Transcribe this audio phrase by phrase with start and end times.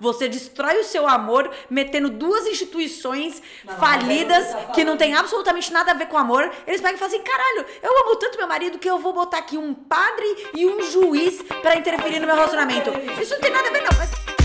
[0.00, 5.72] Você destrói o seu amor metendo duas instituições não, falidas não que não tem absolutamente
[5.72, 6.50] nada a ver com amor.
[6.66, 9.38] Eles pegam e falam assim: caralho, eu amo tanto meu marido que eu vou botar
[9.38, 12.90] aqui um padre e um juiz para interferir no meu relacionamento.
[13.20, 13.98] Isso não tem nada a ver, não.
[13.98, 14.38] Mas...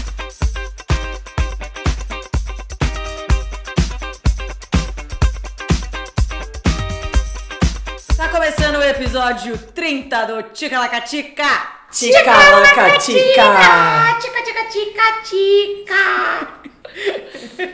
[8.18, 11.83] Tá começando o episódio 30 do Tica Lacatica.
[11.94, 14.18] Tica, laca, tica.
[14.20, 16.64] Tica, tica, tica, tica.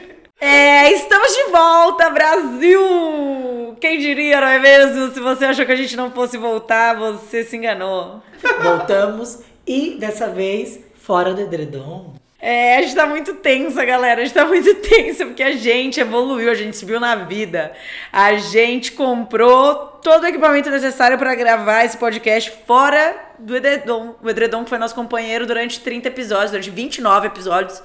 [0.41, 3.75] É, estamos de volta, Brasil!
[3.81, 5.13] Quem diria, não é mesmo?
[5.13, 8.21] Se você achou que a gente não fosse voltar, você se enganou.
[8.63, 12.13] Voltamos e dessa vez fora do edredom.
[12.41, 14.21] É, a gente tá muito tensa, galera.
[14.21, 17.73] A gente tá muito tensa porque a gente evoluiu, a gente subiu na vida.
[18.11, 24.16] A gente comprou todo o equipamento necessário para gravar esse podcast fora do Edredom.
[24.23, 27.83] O Edredom foi nosso companheiro durante 30 episódios, durante 29 episódios.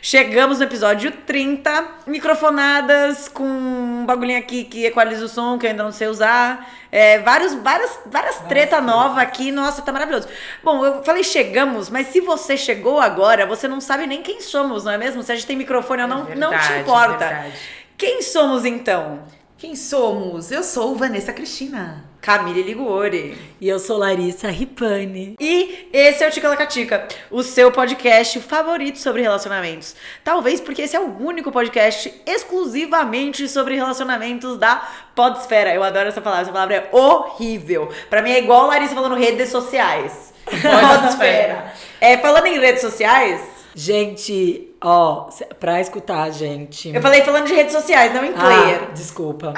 [0.00, 5.70] Chegamos no episódio 30, microfonadas com um bagulhinho aqui que equaliza o som, que eu
[5.70, 6.68] ainda não sei usar.
[6.92, 9.50] É, vários, várias, várias treta nova aqui.
[9.50, 10.28] Nossa, tá maravilhoso.
[10.62, 14.84] Bom, eu falei chegamos, mas se você chegou agora, você não sabe nem quem somos,
[14.84, 15.22] não é mesmo?
[15.22, 17.24] Se a gente tem microfone ou não, é verdade, não te importa.
[17.24, 17.52] É
[17.96, 19.20] quem somos então?
[19.56, 20.50] Quem somos?
[20.50, 22.04] Eu sou Vanessa Cristina.
[22.26, 23.38] Camille Liguori.
[23.60, 25.36] E eu sou Larissa Ripani.
[25.38, 29.94] E esse é o Tica Lacatica, o seu podcast favorito sobre relacionamentos.
[30.24, 35.72] Talvez porque esse é o único podcast exclusivamente sobre relacionamentos da Podesfera.
[35.72, 37.92] Eu adoro essa palavra, essa palavra é horrível.
[38.10, 40.34] Para mim é igual Larissa falando redes sociais.
[40.50, 41.72] Podesfera.
[42.00, 43.40] é, falando em redes sociais,
[43.78, 46.94] Gente, ó, pra escutar a gente.
[46.94, 48.80] Eu falei falando de redes sociais, não em player.
[48.82, 49.54] Ah, desculpa.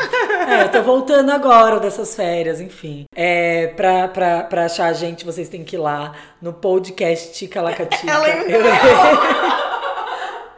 [0.48, 3.04] é, eu tô voltando agora dessas férias, enfim.
[3.14, 7.60] É, pra, pra, pra achar a gente, vocês têm que ir lá no podcast Tica
[7.62, 8.10] Lacatica.
[8.10, 8.60] Ela eu...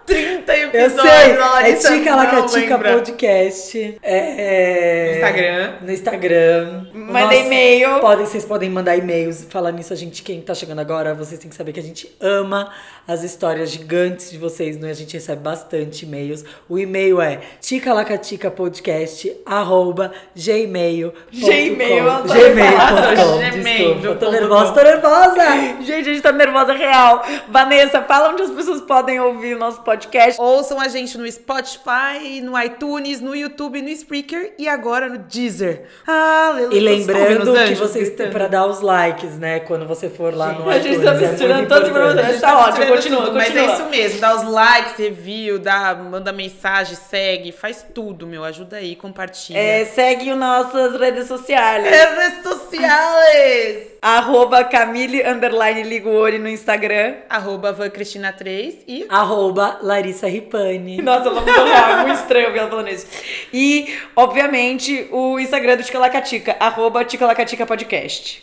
[0.06, 0.95] 30 episódios.
[0.95, 3.98] Eu sei, é Tica Lacatica Podcast.
[4.02, 5.74] É, no Instagram.
[5.83, 6.86] No Instagram.
[6.92, 8.01] Manda e-mail.
[8.01, 9.46] Podem, vocês podem mandar e-mails.
[9.48, 12.14] Falar nisso, a gente, quem tá chegando agora, vocês têm que saber que a gente
[12.20, 12.73] ama
[13.11, 14.91] as histórias gigantes de vocês, né?
[14.91, 16.45] A gente recebe bastante e-mails.
[16.69, 21.13] O e-mail é ticalacaticapodcast, arroba gmail.
[21.33, 23.51] Gmail, gmail.com.
[23.59, 24.17] Gmail.
[24.17, 25.41] Tô nervosa, tô nervosa.
[25.83, 27.25] Gente, a gente tá nervosa real.
[27.48, 30.41] Vanessa, fala onde as pessoas podem ouvir o nosso podcast.
[30.41, 35.83] Ouçam a gente no Spotify, no iTunes, no YouTube, no Spreaker e agora no Deezer.
[36.07, 36.77] Aleluia.
[36.77, 39.61] E lembrando que vocês têm pra dar os likes, né?
[39.61, 40.77] Quando você for lá no iTunes.
[40.77, 42.41] A gente tá misturando é todos os problemas.
[42.41, 46.96] Tá ótimo continua, tudo, Mas é isso mesmo, dá os likes, review, dá, manda mensagem,
[46.96, 48.44] segue, faz tudo, meu.
[48.44, 49.58] Ajuda aí, compartilha.
[49.58, 51.84] É, segue nossas redes sociais.
[51.84, 53.90] Redes sociais!
[54.02, 57.16] Arroba Camille Underline Liguori no Instagram.
[57.28, 59.06] Arroba Van Cristina 3 e.
[59.08, 61.02] Arroba Larissa Ripani.
[61.02, 63.06] Nossa, ela mudou real, é muito estranho ela falando isso.
[63.52, 68.42] E, obviamente, o Instagram do Ticalacatica, arroba Ticalacatica Podcast.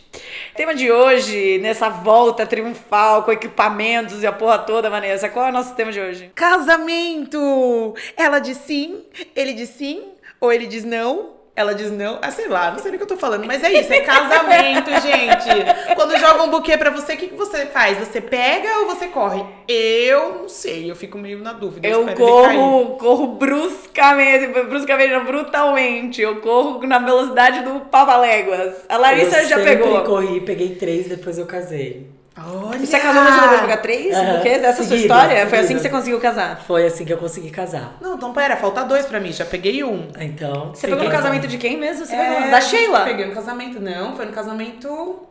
[0.56, 5.50] Tema de hoje, nessa volta triunfal com equipamentos e a porra toda, Vanessa, qual é
[5.50, 6.32] o nosso tema de hoje?
[6.34, 7.94] Casamento!
[8.16, 9.04] Ela diz sim,
[9.36, 10.04] ele diz sim,
[10.42, 12.20] ou ele diz não, ela diz não.
[12.22, 14.02] Ah, sei lá, não sei nem o que eu tô falando, mas é isso, é
[14.02, 15.96] casamento, gente.
[15.96, 17.98] Quando joga um buquê pra você, o que, que você faz?
[17.98, 19.44] Você pega ou você corre?
[19.68, 21.88] Eu não sei, eu fico meio na dúvida.
[21.88, 26.22] Eu, eu corro, corro bruscamente, bruscamente, não, brutalmente.
[26.22, 28.76] Eu corro na velocidade do Papaléguas.
[28.88, 29.96] A Larissa eu já pegou.
[29.96, 32.08] Eu corri, peguei três, depois eu casei.
[32.46, 32.78] Olha!
[32.78, 34.16] E você casou na vez jogar três?
[34.16, 34.34] Uhum.
[34.34, 35.30] Porque essa é a sua história?
[35.30, 35.50] Seguida.
[35.50, 36.62] Foi assim que você conseguiu casar?
[36.66, 37.98] Foi assim que eu consegui casar.
[38.00, 39.32] Não, então pera, falta dois pra mim.
[39.32, 40.08] Já peguei um.
[40.20, 40.72] Então.
[40.74, 42.06] Você pegou no casamento de quem mesmo?
[42.06, 42.52] Você é, pegou?
[42.52, 43.04] Da Sheila?
[43.06, 44.16] Peguei no casamento, não.
[44.16, 45.28] Foi no casamento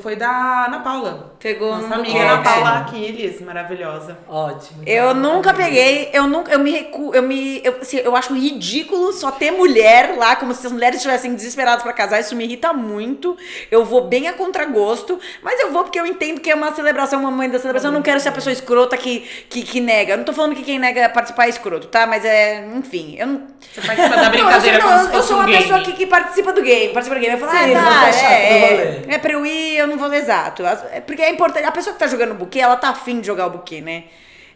[0.00, 1.34] foi da Ana Paula.
[1.40, 4.16] Pegou Nossa amiga Ana Paula Aquiles, maravilhosa.
[4.28, 4.82] Ótimo.
[4.86, 9.12] Eu nunca peguei, eu nunca, eu me recu, eu me, eu, assim, eu acho ridículo
[9.12, 12.72] só ter mulher lá, como se as mulheres estivessem desesperadas para casar, isso me irrita
[12.72, 13.36] muito.
[13.70, 17.20] Eu vou bem a contragosto, mas eu vou porque eu entendo que é uma celebração,
[17.20, 20.12] uma mãe da celebração, eu não quero ser a pessoa escrota que, que, que nega.
[20.12, 22.06] Eu não tô falando que quem nega participar é escroto, tá?
[22.06, 23.42] Mas é, enfim, eu não...
[23.72, 26.52] Você participa da brincadeira não, eu sou, não, eu sou uma pessoa que, que participa
[26.52, 27.34] do game, participa do game.
[27.34, 30.12] Eu falo, Sim, ah, tá, é, é, é, é pra eu ir eu não vou
[30.12, 30.62] exato.
[30.92, 31.64] É porque é importante.
[31.64, 34.04] A pessoa que tá jogando o buquê, ela tá afim de jogar o buquê, né?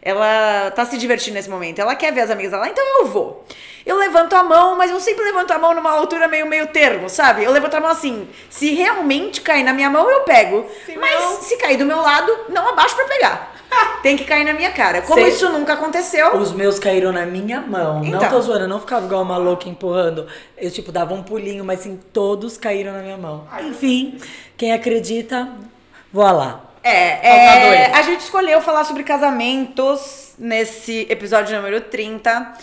[0.01, 1.79] Ela tá se divertindo nesse momento.
[1.79, 3.45] Ela quer ver as amigas lá, então eu vou.
[3.85, 7.09] Eu levanto a mão, mas eu sempre levanto a mão numa altura meio meio termo,
[7.09, 7.43] sabe?
[7.43, 8.27] Eu levanto a mão assim.
[8.49, 10.65] Se realmente cair na minha mão, eu pego.
[10.85, 11.41] Se mas não...
[11.41, 13.58] se cair do meu lado, não abaixo para pegar.
[14.01, 15.01] Tem que cair na minha cara.
[15.01, 15.29] Como Sei.
[15.29, 16.35] isso nunca aconteceu.
[16.37, 18.03] Os meus caíram na minha mão.
[18.03, 18.21] Então.
[18.21, 20.27] Não tô zoando, eu não ficava igual uma louca empurrando.
[20.57, 23.47] Eu, tipo, dava um pulinho, mas sim, todos caíram na minha mão.
[23.61, 24.19] Enfim,
[24.57, 25.49] quem acredita,
[26.11, 26.65] voa lá.
[26.81, 32.53] É, é, a gente escolheu falar sobre casamentos nesse episódio número 30,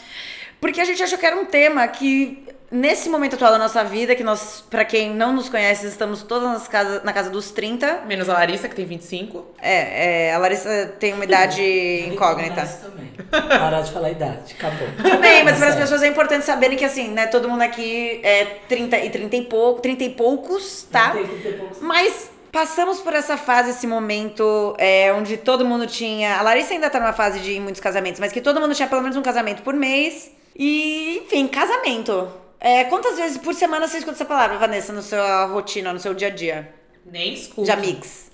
[0.60, 4.14] porque a gente achou que era um tema que, nesse momento atual da nossa vida,
[4.14, 8.02] que nós, pra quem não nos conhece, estamos todas nas casa, na casa dos 30.
[8.06, 9.44] Menos a Larissa, que tem 25.
[9.62, 11.62] É, é, a Larissa tem uma idade
[12.12, 12.66] incógnita.
[12.66, 13.06] Também.
[13.30, 14.88] Parar de falar idade, acabou.
[14.96, 15.78] Tudo bem, mas Tá para as certo.
[15.78, 19.42] pessoas é importante saberem que assim, né, todo mundo aqui é 30 e 30 e
[19.44, 21.10] pouco, 30 e poucos, tá?
[21.10, 25.86] Tem que ter poucos- Mas passamos por essa fase, esse momento é, onde todo mundo
[25.86, 26.36] tinha.
[26.38, 29.02] A Larissa ainda tá numa fase de muitos casamentos, mas que todo mundo tinha pelo
[29.02, 30.30] menos um casamento por mês.
[30.58, 32.28] E, enfim, casamento.
[32.60, 36.14] É, quantas vezes por semana você escuta essa palavra, Vanessa, na sua rotina, no seu
[36.14, 36.74] dia a dia?
[37.04, 37.64] Nem escuto.
[37.64, 38.26] De amigos?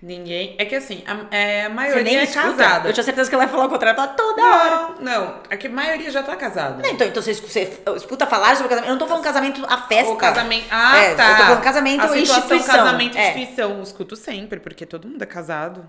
[0.00, 0.54] Ninguém.
[0.58, 2.54] É que assim, a, é, a Você maioria nem é escuta?
[2.54, 2.88] casada.
[2.88, 4.94] Eu tinha certeza que ela ia falar o contrário, ela toda hora.
[5.00, 5.34] Não, não.
[5.50, 6.80] É que a maioria já tá casada.
[6.82, 8.88] Não, Então, então você, escu- você escuta falar sobre casamento.
[8.88, 10.12] Eu não tô falando casamento a festa.
[10.12, 10.66] O casamento.
[10.70, 11.30] Ah, É, tá.
[11.30, 12.76] eu tô falando casamento a situação, instituição.
[12.76, 13.28] casamento É.
[13.38, 13.70] instituição.
[13.78, 15.88] Eu escuto sempre, porque todo mundo é casado.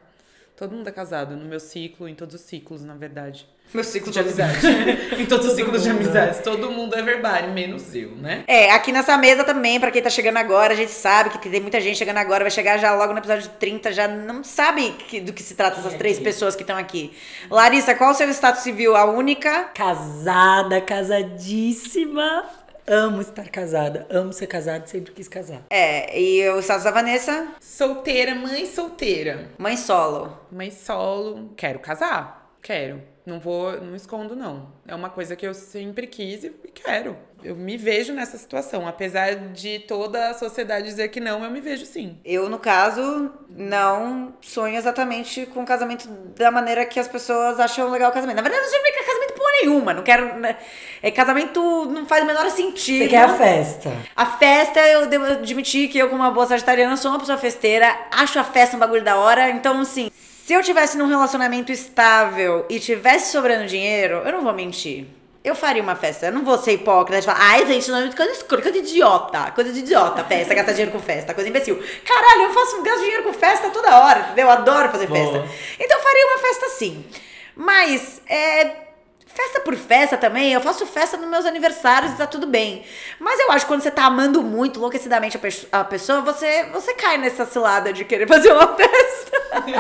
[0.60, 3.48] Todo mundo é casado no meu ciclo, em todos os ciclos, na verdade.
[3.74, 4.58] Meu ciclo De amizade.
[5.18, 6.40] em todos os ciclos de amizades.
[6.42, 8.44] Todo mundo é verbário, menos eu, né?
[8.46, 11.62] É, aqui nessa mesa também, pra quem tá chegando agora, a gente sabe que tem
[11.62, 15.22] muita gente chegando agora, vai chegar já logo no episódio 30, já não sabe que-
[15.22, 17.14] do que se trata essas três pessoas que estão aqui.
[17.50, 18.98] Larissa, qual o seu status civil?
[18.98, 19.66] A única?
[19.74, 22.44] Casada, casadíssima.
[22.91, 24.07] Amo estar casada.
[24.09, 25.62] Amo ser casada, sempre quis casar.
[25.69, 27.53] É, e o status da Vanessa?
[27.62, 29.51] Solteira, mãe solteira.
[29.59, 30.36] Mãe solo.
[30.51, 31.53] Mãe solo.
[31.56, 32.51] Quero casar.
[32.63, 33.00] Quero.
[33.27, 34.74] Não vou, não escondo, não.
[34.88, 37.15] É uma coisa que eu sempre quis e quero.
[37.44, 38.88] Eu me vejo nessa situação.
[38.88, 42.18] Apesar de toda a sociedade dizer que não, eu me vejo sim.
[42.24, 46.07] Eu, no caso, não sonho exatamente com o casamento
[46.38, 48.36] da maneira que as pessoas acham legal o casamento.
[48.36, 49.94] Na verdade, eu não sonho com casamento porra nenhuma.
[49.94, 50.36] Não quero.
[50.39, 50.57] né?
[51.01, 53.03] É, casamento não faz o menor sentido.
[53.03, 53.91] Você quer a festa?
[54.15, 57.95] A festa, eu devo admitir que eu, como uma boa sagitariana, sou uma pessoa festeira,
[58.12, 59.50] acho a festa um bagulho da hora.
[59.50, 64.53] Então, assim, se eu tivesse num relacionamento estável e tivesse sobrando dinheiro, eu não vou
[64.53, 65.19] mentir.
[65.44, 66.25] Eu faria uma festa.
[66.25, 68.89] Eu não vou ser hipócrita de falar, ai, gente, não é coisa escura, coisa de
[68.89, 69.51] idiota.
[69.51, 71.81] Coisa de idiota, festa, gastar dinheiro com festa, coisa imbecil.
[72.06, 74.45] Caralho, eu faço, gasto dinheiro com festa toda hora, entendeu?
[74.45, 75.19] Eu adoro fazer Boa.
[75.19, 75.47] festa.
[75.80, 77.06] Então eu faria uma festa sim.
[77.56, 78.88] Mas, é.
[79.41, 82.83] Festa por festa também, eu faço festa nos meus aniversários e tá tudo bem.
[83.19, 86.65] Mas eu acho que quando você tá amando muito, enlouquecidamente a, pe- a pessoa, você,
[86.74, 89.39] você cai nessa cilada de querer fazer uma festa.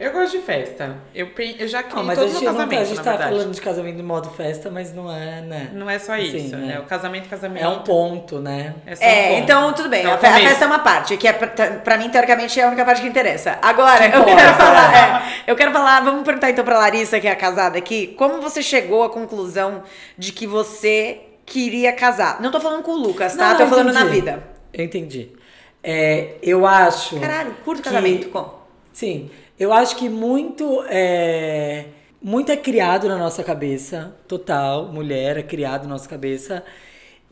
[0.00, 0.96] Eu gosto de festa.
[1.14, 1.28] Eu,
[1.58, 3.30] eu já criei Não, mas todo a meu gente, não, casamento, a gente tá verdade.
[3.36, 5.68] falando de casamento no modo festa, mas não é, né?
[5.74, 6.66] Não é só Assim, isso, né?
[6.74, 6.78] né?
[6.80, 7.62] O casamento, casamento.
[7.62, 8.74] É um ponto, né?
[8.86, 9.38] É, só um É, ponto.
[9.42, 10.04] então tudo bem.
[10.06, 12.58] É o a, fe- a festa é uma parte, que é pra, pra mim, teoricamente,
[12.58, 13.58] é a única parte que interessa.
[13.60, 14.94] Agora, Que eu importa, quero falar.
[14.94, 14.98] é.
[14.98, 18.40] é, eu quero falar, vamos perguntar então pra Larissa, que é a casada aqui, como
[18.40, 19.82] você chegou à conclusão
[20.16, 22.40] de que você queria casar?
[22.40, 23.48] Não tô falando com o Lucas, tá?
[23.50, 24.14] Não, tô não, falando na entendi.
[24.14, 24.44] vida.
[24.72, 25.28] Eu entendi.
[25.82, 27.18] É, eu acho.
[27.18, 28.28] Caralho, curto que- casamento.
[28.28, 28.48] Com.
[28.92, 31.86] Sim, eu acho que muito é,
[32.22, 36.62] muito é criado na nossa cabeça, total, mulher é criado na nossa cabeça.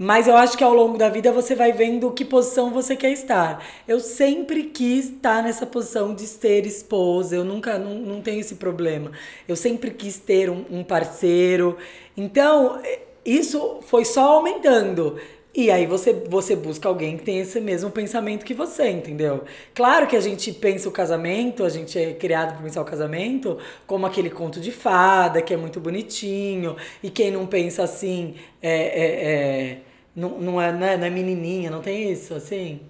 [0.01, 3.11] Mas eu acho que ao longo da vida você vai vendo que posição você quer
[3.11, 3.65] estar.
[3.87, 8.55] Eu sempre quis estar nessa posição de ser esposa, eu nunca, não, não tenho esse
[8.55, 9.11] problema.
[9.49, 11.77] Eu sempre quis ter um, um parceiro.
[12.17, 15.17] Então, eh, isso foi só aumentando.
[15.55, 19.43] E aí você, você busca alguém que tem esse mesmo pensamento que você, entendeu?
[19.75, 23.59] Claro que a gente pensa o casamento, a gente é criado para pensar o casamento
[23.87, 26.77] como aquele conto de fada, que é muito bonitinho.
[27.03, 29.88] E quem não pensa assim, é, é, é-
[30.19, 32.81] não, não, é, não é não é menininha, não tem isso, assim?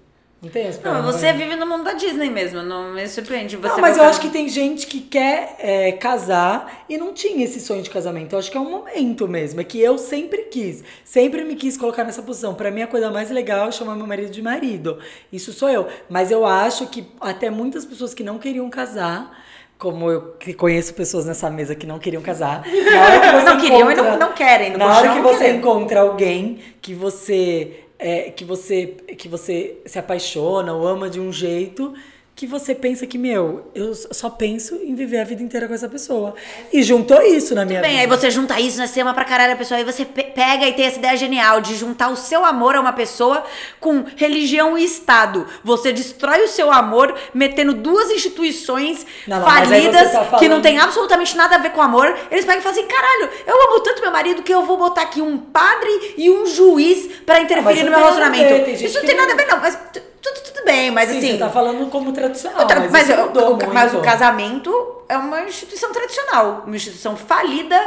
[0.41, 1.13] Não tem esse Não, problema.
[1.13, 3.75] você vive no mundo da Disney mesmo, não me surpreende você.
[3.75, 7.61] Não, mas eu acho que tem gente que quer é, casar e não tinha esse
[7.61, 8.35] sonho de casamento.
[8.35, 9.61] Eu acho que é um momento mesmo.
[9.61, 10.85] É que eu sempre quis.
[11.05, 12.55] Sempre me quis colocar nessa posição.
[12.55, 15.01] Pra mim, a coisa mais legal é chamar meu marido de marido.
[15.33, 15.89] Isso sou eu.
[16.09, 19.37] Mas eu acho que até muitas pessoas que não queriam casar.
[19.79, 22.63] Como eu conheço pessoas nessa mesa que não queriam casar.
[22.67, 25.23] Na hora que você Não queriam e não- não querem, no Na hora que não
[25.23, 25.57] você querem.
[25.59, 31.33] encontra alguém que você é, que você que você se apaixona ou ama de um
[31.33, 31.95] jeito
[32.39, 35.89] que você pensa que, meu, eu só penso em viver a vida inteira com essa
[35.89, 36.37] pessoa.
[36.73, 38.03] E juntou isso na minha Bem, vida.
[38.03, 38.87] aí você junta isso, né?
[38.87, 41.61] Você ama pra caralho a pessoa, aí você pe- pega e tem essa ideia genial
[41.61, 43.43] de juntar o seu amor a uma pessoa
[43.81, 45.49] com religião e Estado.
[45.65, 50.63] Você destrói o seu amor metendo duas instituições Não, não, falidas tá falando- que não
[50.63, 52.07] tem absolutamente nada a ver com amor.
[52.31, 55.03] Eles pegam e falam assim: caralho, eu amo tanto meu marido que eu vou botar
[55.03, 58.65] aqui um padre e um juiz pra Ah, interferir isso no meu ver, relacionamento.
[58.71, 59.77] gente Isso não tem nada a ver, não, mas
[60.23, 61.33] tudo, tudo bem, mas Sim, assim.
[61.33, 65.93] você tá falando como tradicional, Outra- mas, mas, o- mas o casamento é uma instituição
[65.93, 67.79] tradicional, uma instituição falida.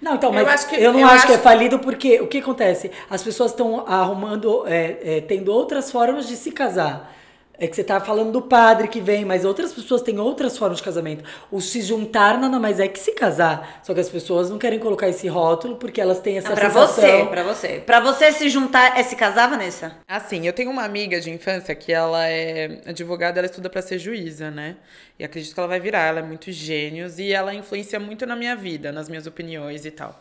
[0.00, 2.20] Não, então, Eu mas acho que- eu não eu acho, que é acho- falido porque
[2.20, 2.90] o que acontece?
[3.08, 7.12] As pessoas estão arrumando, é, é, tendo outras formas de se casar.
[7.64, 10.78] É que você tá falando do padre que vem, mas outras pessoas têm outras formas
[10.78, 11.22] de casamento.
[11.48, 13.80] O se juntar nada mais é que se casar.
[13.84, 16.68] Só que as pessoas não querem colocar esse rótulo porque elas têm essa Não, pra
[16.70, 17.04] sensação.
[17.04, 17.68] você, pra você.
[17.86, 19.96] Pra você se juntar é se casar, Vanessa?
[20.08, 23.98] Assim, eu tenho uma amiga de infância que ela é advogada, ela estuda pra ser
[23.98, 24.76] juíza, né?
[25.16, 28.34] E acredito que ela vai virar, ela é muito gênios e ela influencia muito na
[28.34, 30.20] minha vida, nas minhas opiniões e tal.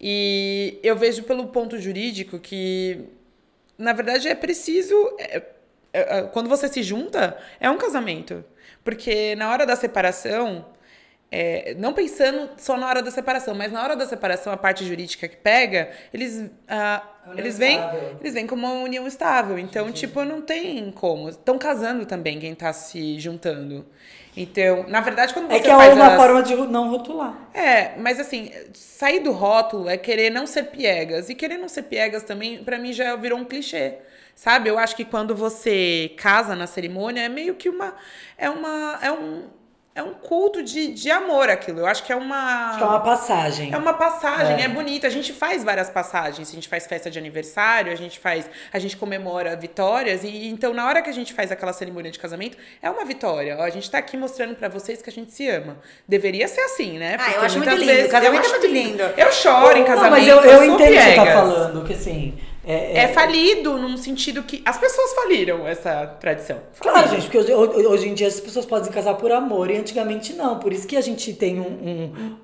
[0.00, 2.98] E eu vejo pelo ponto jurídico que,
[3.78, 4.94] na verdade, é preciso.
[5.20, 5.53] é-
[6.32, 8.44] quando você se junta, é um casamento.
[8.82, 10.66] Porque na hora da separação,
[11.30, 14.84] é, não pensando só na hora da separação, mas na hora da separação, a parte
[14.84, 17.02] jurídica que pega, eles, ah,
[17.36, 17.78] eles vêm
[18.20, 19.58] eles vêm como uma união estável.
[19.58, 21.28] Então, tipo, não tem como.
[21.30, 23.84] Estão casando também quem tá se juntando.
[24.36, 27.36] Então, na verdade, quando você É que é uma as- forma de não rotular.
[27.54, 31.30] É, mas assim, sair do rótulo é querer não ser piegas.
[31.30, 33.94] E querer não ser piegas também, pra mim, já virou um clichê.
[34.34, 34.68] Sabe?
[34.68, 37.94] Eu acho que quando você casa na cerimônia, é meio que uma.
[38.36, 38.98] É uma.
[39.02, 39.44] É um.
[39.96, 41.78] É um culto de, de amor aquilo.
[41.78, 42.70] Eu acho que é uma.
[42.70, 43.72] Acho que é uma passagem.
[43.72, 44.62] É uma passagem, É.
[44.64, 44.68] é.
[44.68, 45.06] bonito.
[45.06, 46.50] A gente faz várias passagens.
[46.50, 50.74] A gente faz festa de aniversário, a gente faz, a gente comemora vitórias e então
[50.74, 53.56] na hora que a gente faz aquela cerimônia de casamento, é uma vitória.
[53.56, 55.76] Ó, a gente tá aqui mostrando pra vocês que a gente se ama.
[56.08, 57.16] Deveria ser assim, né?
[57.16, 57.86] Ah, eu Porque acho muito lindo.
[57.86, 59.02] vezes- Casamento eu é muito lindo.
[59.16, 60.10] Eu choro em casamento.
[60.10, 62.36] mas eu, eu sou entendo o que você tá falando, que assim.
[62.66, 66.58] É, É falido num sentido que as pessoas faliram essa tradição.
[66.80, 67.20] Claro, Faliram.
[67.20, 70.32] gente, porque hoje, hoje- em dia as pessoas podem se casar por amor e antigamente
[70.32, 70.58] não.
[70.58, 71.64] Por isso que a gente tem um,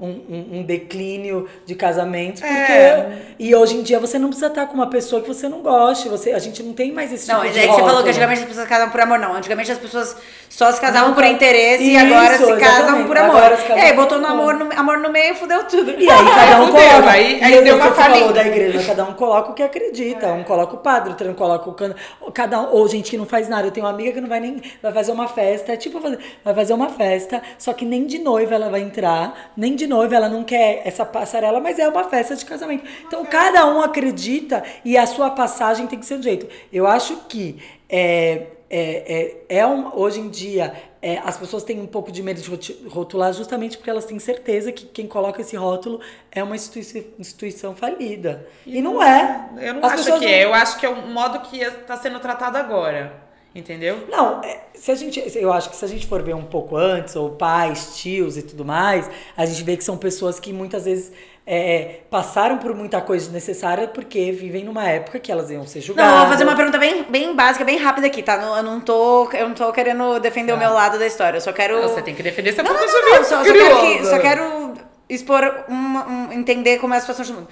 [0.01, 2.41] um, um, um- declínio de casamentos.
[2.41, 2.55] Porque.
[2.73, 3.19] É.
[3.39, 6.09] E hoje em dia você não precisa estar com uma pessoa que você não goste.
[6.09, 8.09] Você, a gente não tem mais esse Não, tipo é de que você falou que
[8.11, 9.19] antigamente as pessoas casavam por amor.
[9.19, 10.17] Não, antigamente as pessoas
[10.49, 11.33] só se casavam Não, por cara.
[11.33, 13.07] interesse e Isso, agora se casam exatamente.
[13.07, 13.37] por amor.
[13.37, 14.55] Agora se casam e aí por botou no amor.
[14.55, 15.91] amor no, amor no meio e fudeu tudo.
[15.93, 17.11] E aí cada um coloca.
[17.11, 18.33] aí- e aí deu uma falinha.
[18.33, 20.10] da igreja, cada um coloca o que acredita.
[20.33, 21.95] Um coloca o padre, outro não coloca o cano.
[22.33, 23.67] Cada um, ou gente que não faz nada.
[23.67, 24.61] Eu tenho uma amiga que não vai nem.
[24.83, 25.73] Vai fazer uma festa.
[25.73, 26.01] É tipo,
[26.45, 30.17] vai fazer uma festa, só que nem de noiva ela vai entrar, nem de noiva
[30.17, 32.85] ela não quer essa passarela, mas é uma festa de casamento.
[33.07, 36.47] Então cada um acredita e a sua passagem tem que ser do jeito.
[36.73, 41.81] Eu acho que é, é, é, é um, hoje em dia é, as pessoas têm
[41.81, 45.57] um pouco de medo de rotular justamente porque elas têm certeza que quem coloca esse
[45.57, 48.47] rótulo é uma instituição, instituição falida.
[48.67, 49.49] E, não é.
[49.59, 50.45] Eu não As acho que não- é.
[50.45, 53.30] Eu acho que é o modo que está sendo tratado agora.
[53.55, 54.05] Entendeu?
[54.09, 56.77] Não, é, se a gente, eu acho que se a gente for ver um pouco
[56.77, 60.85] antes, ou pais, tios e tudo mais, a gente vê que são pessoas que muitas
[60.85, 61.11] vezes
[61.45, 66.09] é, passaram por muita coisa desnecessária porque vivem numa época que elas iam ser julgadas.
[66.13, 68.37] Não, eu vou fazer uma pergunta bem, bem básica, bem rápida aqui, tá?
[68.37, 71.39] Não- Eu não tô, eu não tô querendo defender o meu lado da história.
[71.39, 71.83] Eu só quero.
[71.83, 74.75] Você tem que defender seu Não, não, não, não, só, só quero, que- só quero
[75.09, 77.51] expor, uma- um, entender como é a situação de todo mundo.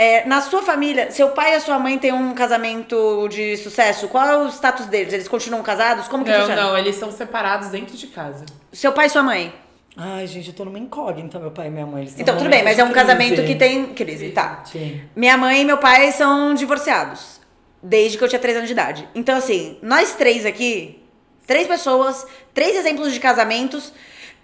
[0.00, 4.06] É, na sua família, seu pai e a sua mãe têm um casamento de sucesso?
[4.06, 5.12] Qual é o status deles?
[5.12, 6.06] Eles continuam casados?
[6.06, 6.62] Como que Não, funciona?
[6.62, 8.46] não, eles são separados dentro de casa.
[8.72, 9.52] Seu pai e sua mãe?
[9.96, 12.02] Ai, gente, eu tô numa incógnita, meu pai e minha mãe.
[12.02, 13.48] Eles estão Então, tudo bem, mas é um casamento crise.
[13.52, 14.62] que tem crise, tá.
[14.64, 15.00] Sim.
[15.16, 17.40] Minha mãe e meu pai são divorciados.
[17.82, 19.08] Desde que eu tinha 3 anos de idade.
[19.16, 21.02] Então, assim, nós três aqui,
[21.44, 22.24] três pessoas,
[22.54, 23.92] três exemplos de casamentos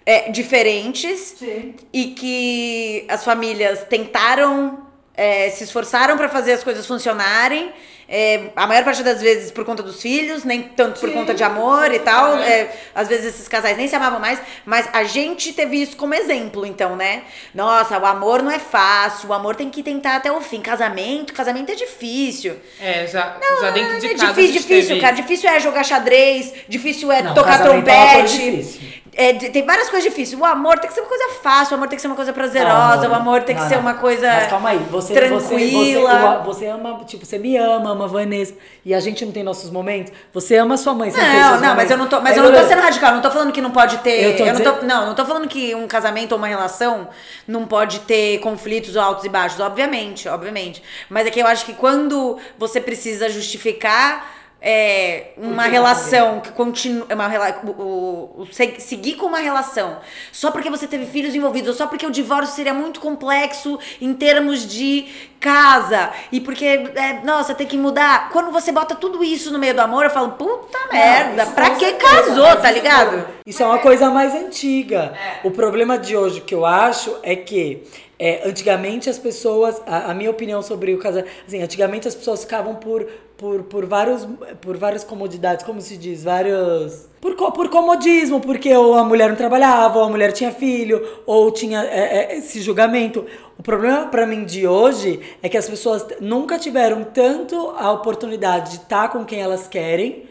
[0.05, 1.75] é, diferentes Sim.
[1.93, 4.84] e que as famílias tentaram,
[5.17, 7.71] é, se esforçaram pra fazer as coisas funcionarem.
[8.07, 11.43] é, a maior parte das vezes por conta dos filhos, nem tanto por conta de
[11.43, 12.37] amor e tal.
[12.37, 16.13] é, às vezes esses casais nem se amavam mais, mas a gente teve isso como
[16.13, 17.23] exemplo, então, né?
[17.53, 20.61] Nossa, o amor não é fácil, o amor tem que tentar até o fim.
[20.61, 22.55] Casamento, casamento é difícil.
[22.79, 24.25] É, já, já dentro de É casa.
[24.25, 25.15] a difícil, gente difícil, teve cara.
[25.15, 28.37] Difícil é jogar xadrez, difícil é Não, tocar é trompete.
[28.37, 28.81] difícil.
[29.17, 30.37] É, tem várias coisas difíceis.
[30.39, 32.33] O amor tem que ser uma coisa fácil, o amor tem que ser uma coisa
[32.33, 33.81] prazerosa, Não, o amor tem que não, ser não.
[33.83, 35.39] uma coisa Mas calma aí, você, tranquila.
[35.39, 38.53] Você, você, você ama, tipo, você me ama, ama a Vanessa,
[38.83, 40.11] e a gente não tem nossos momentos.
[40.33, 41.91] Você ama sua mãe, você não, tem Não, seus não, mas momentos.
[41.91, 43.71] eu não tô, mas Aí, eu não tô sendo radical, não tô falando que não
[43.71, 46.33] pode ter, Eu tô eu não tô, dizendo- não, não tô falando que um casamento
[46.33, 47.07] ou uma relação
[47.47, 50.83] não pode ter conflitos altos e baixos, obviamente, obviamente.
[51.09, 54.34] Mas é que eu acho que quando você precisa justificar
[54.67, 57.27] é, uma que relação que continua, uma
[57.63, 59.97] o, o- o se- seguir com uma relação
[60.31, 64.11] só porque você teve filhos envolvidos, ou só porque o divórcio seria muito complexo em
[64.15, 65.05] termos de
[65.39, 68.29] casa e porque, é, nossa, tem que mudar.
[68.31, 71.69] Quando você bota tudo isso no meio do amor, eu falo, puta merda, isso pra
[71.75, 73.25] que casou, tá isso- ligado?
[73.45, 75.13] Isso é uma coisa mais antiga.
[75.43, 77.83] O problema de hoje que eu acho é que
[78.17, 82.41] é, antigamente as pessoas, a, a minha opinião sobre o casamento, assim, antigamente as pessoas
[82.41, 83.05] ficavam por,
[83.37, 84.25] por, por, vários,
[84.61, 87.07] por várias comodidades, como se diz, vários.
[87.19, 91.51] Por, por comodismo, porque ou a mulher não trabalhava, ou a mulher tinha filho, ou
[91.51, 93.25] tinha é, é, esse julgamento.
[93.57, 98.71] O problema pra mim de hoje é que as pessoas nunca tiveram tanto a oportunidade
[98.71, 100.23] de estar com quem elas querem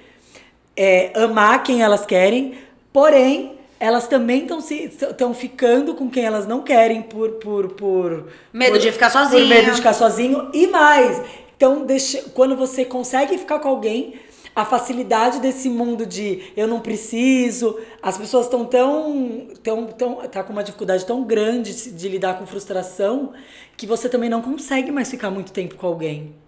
[0.76, 2.54] é, amar quem elas querem,
[2.92, 8.26] porém elas também estão se estão ficando com quem elas não querem por por por
[8.52, 9.46] Medo por- de ficar por sozinha.
[9.46, 11.20] medo de ficar sozinho e mais.
[11.56, 14.14] Então, deixa, quando você consegue ficar com alguém,
[14.54, 20.44] a facilidade desse mundo de eu não preciso, as pessoas estão tão, tão, tão, tá
[20.44, 23.32] com uma dificuldade tão grande de, de lidar com frustração
[23.76, 26.43] que você também não consegue mais ficar muito tempo com alguém.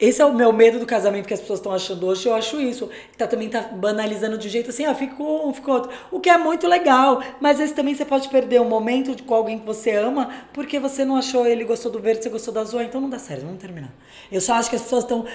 [0.00, 2.26] Esse é o meu medo do casamento que as pessoas estão achando hoje.
[2.26, 2.88] Eu acho isso.
[3.18, 5.90] Tá, também tá banalizando de um jeito assim, ah, fica um, fica outro.
[6.10, 7.22] O que é muito legal.
[7.38, 10.80] Mas às vezes também você pode perder um momento com alguém que você ama porque
[10.80, 12.80] você não achou ele gostou do verde, você gostou da azul.
[12.80, 13.92] Então não dá certo, vamos terminar.
[14.32, 15.26] Eu só acho que as pessoas estão.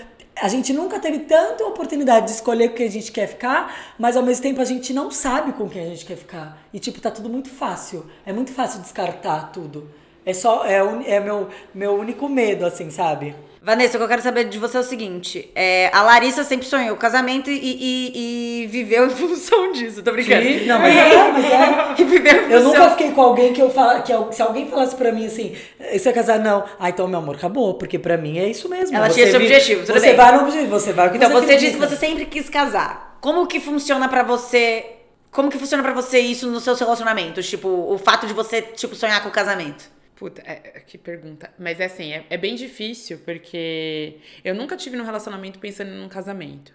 [0.42, 4.18] A gente nunca teve tanta oportunidade de escolher com quem a gente quer ficar, mas
[4.18, 6.58] ao mesmo tempo a gente não sabe com quem a gente quer ficar.
[6.74, 8.04] E tipo, tá tudo muito fácil.
[8.26, 9.88] É muito fácil descartar tudo.
[10.26, 10.66] É só.
[10.66, 13.36] É, é meu, meu único medo, assim, sabe?
[13.66, 16.68] Vanessa, o que eu quero saber de você é o seguinte: é, a Larissa sempre
[16.68, 20.04] sonhou casamento e, e- e viveu em função disso.
[20.04, 20.44] Tô brincando.
[20.46, 21.96] Sim, não, mas é, mas é.
[22.00, 24.68] E viveu em Eu nunca fiquei com alguém que eu fala, que eu- se alguém
[24.70, 25.56] falasse pra mim assim,
[25.92, 26.38] você vai casar?
[26.40, 26.64] Não.
[26.80, 28.96] Ah, então, meu amor, acabou, porque pra mim é isso mesmo.
[28.96, 30.16] Ela Você tinha esse vi- objetivo, tudo Você bem.
[30.16, 31.66] vai no objetivo, você vai o que Então você acredita.
[31.72, 33.18] disse que você sempre quis casar.
[33.20, 34.86] Como que funciona pra você?
[35.32, 37.50] Como que funciona pra você isso nos seus relacionamentos?
[37.50, 39.95] Tipo, o fato de você, tipo, sonhar com o casamento.
[40.16, 41.54] Puta, é- é- que pergunta.
[41.60, 46.08] Mas é assim, é, é bem difícil, porque eu nunca tive num relacionamento pensando num
[46.08, 46.74] casamento.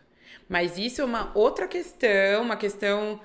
[0.48, 3.20] Mas isso é uma outra questão, uma questão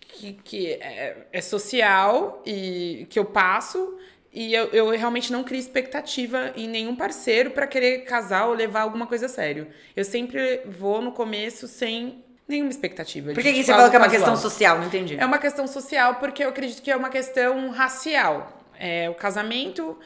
[0.00, 3.98] que, que é, é social e que eu passo.
[4.32, 8.82] E eu, eu realmente não crio expectativa em nenhum parceiro pra querer casar ou levar
[8.82, 9.68] alguma coisa a sério.
[9.94, 13.32] Eu sempre vou no começo sem nenhuma expectativa.
[13.32, 14.30] Por que, que você falou que é uma casual.
[14.30, 14.78] questão social?
[14.78, 15.16] Não entendi.
[15.18, 18.55] É uma questão social porque eu acredito que é uma questão racial.
[18.78, 19.98] É, o casamento,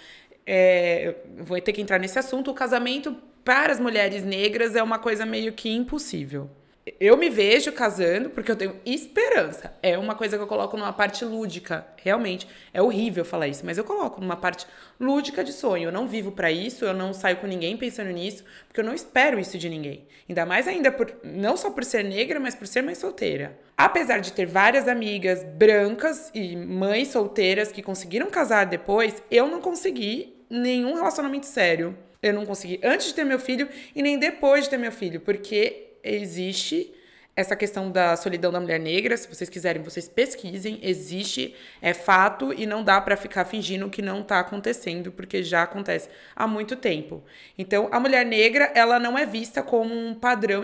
[0.46, 4.98] é, vou ter que entrar nesse assunto, o casamento para as mulheres negras é uma
[4.98, 6.50] coisa meio que impossível.
[6.98, 9.72] Eu me vejo casando porque eu tenho esperança.
[9.82, 12.48] É uma coisa que eu coloco numa parte lúdica, realmente.
[12.72, 14.66] É horrível falar isso, mas eu coloco numa parte
[14.98, 15.88] lúdica de sonho.
[15.88, 18.94] Eu não vivo pra isso, eu não saio com ninguém pensando nisso, porque eu não
[18.94, 20.06] espero isso de ninguém.
[20.28, 23.58] Ainda mais ainda por não só por ser negra, mas por ser mãe solteira.
[23.76, 29.60] Apesar de ter várias amigas brancas e mães solteiras que conseguiram casar depois, eu não
[29.60, 31.96] consegui nenhum relacionamento sério.
[32.22, 35.20] Eu não consegui antes de ter meu filho e nem depois de ter meu filho,
[35.20, 36.94] porque existe
[37.36, 42.52] essa questão da solidão da mulher negra, se vocês quiserem, vocês pesquisem, existe, é fato
[42.52, 46.76] e não dá pra ficar fingindo que não tá acontecendo, porque já acontece há muito
[46.76, 47.22] tempo.
[47.56, 50.62] Então, a mulher negra, ela não é vista como um padrão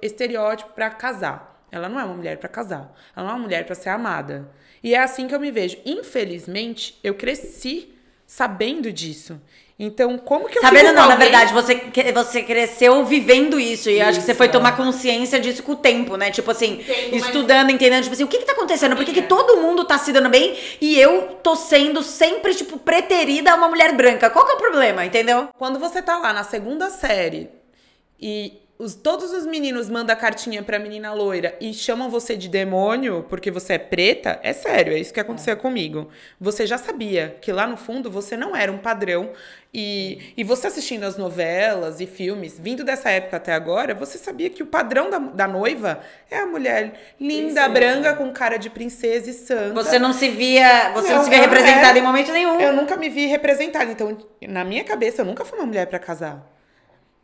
[0.00, 1.66] estereótipo pra casar.
[1.72, 2.94] Ela não é uma mulher pra casar.
[3.16, 4.50] Ela não é uma mulher pra ser amada.
[4.82, 5.78] E é assim que eu me vejo.
[5.86, 7.94] Infelizmente, eu cresci
[8.26, 9.40] sabendo disso.
[9.78, 13.90] Então, como que eu Sabendo não, na alguém- verdade, você, que- você cresceu vivendo isso.
[13.90, 16.30] E eu acho que você foi tomar consciência disso com o tempo, né?
[16.30, 18.94] Tipo assim, Tempo, mas- estudando, entendendo, tipo assim, o que que tá acontecendo?
[18.94, 22.78] Por que, que todo mundo tá se dando bem e eu tô sendo sempre, tipo,
[22.78, 24.30] preterida a uma mulher branca?
[24.30, 25.48] Qual que é o problema, entendeu?
[25.58, 27.48] Quando você tá lá na segunda série
[28.20, 33.24] e os, todos os meninos mandam cartinha pra menina loira e chamam você de demônio
[33.28, 36.08] porque você é preta, é sério, é isso que aconteceu comigo.
[36.40, 39.30] Você já sabia que lá no fundo você não era um padrão.
[39.74, 44.50] E, e você assistindo as novelas e filmes, vindo dessa época até agora, você sabia
[44.50, 47.68] que o padrão da, da noiva é a mulher linda, Princesa.
[47.70, 49.72] branca, com cara de princesa e santa.
[49.72, 51.98] Você não se via, você não, Não, se via representada era.
[51.98, 52.60] em momento nenhum.
[52.60, 53.90] Eu nunca me vi representada.
[53.90, 56.46] Então, na minha cabeça, eu nunca fui uma mulher pra casar.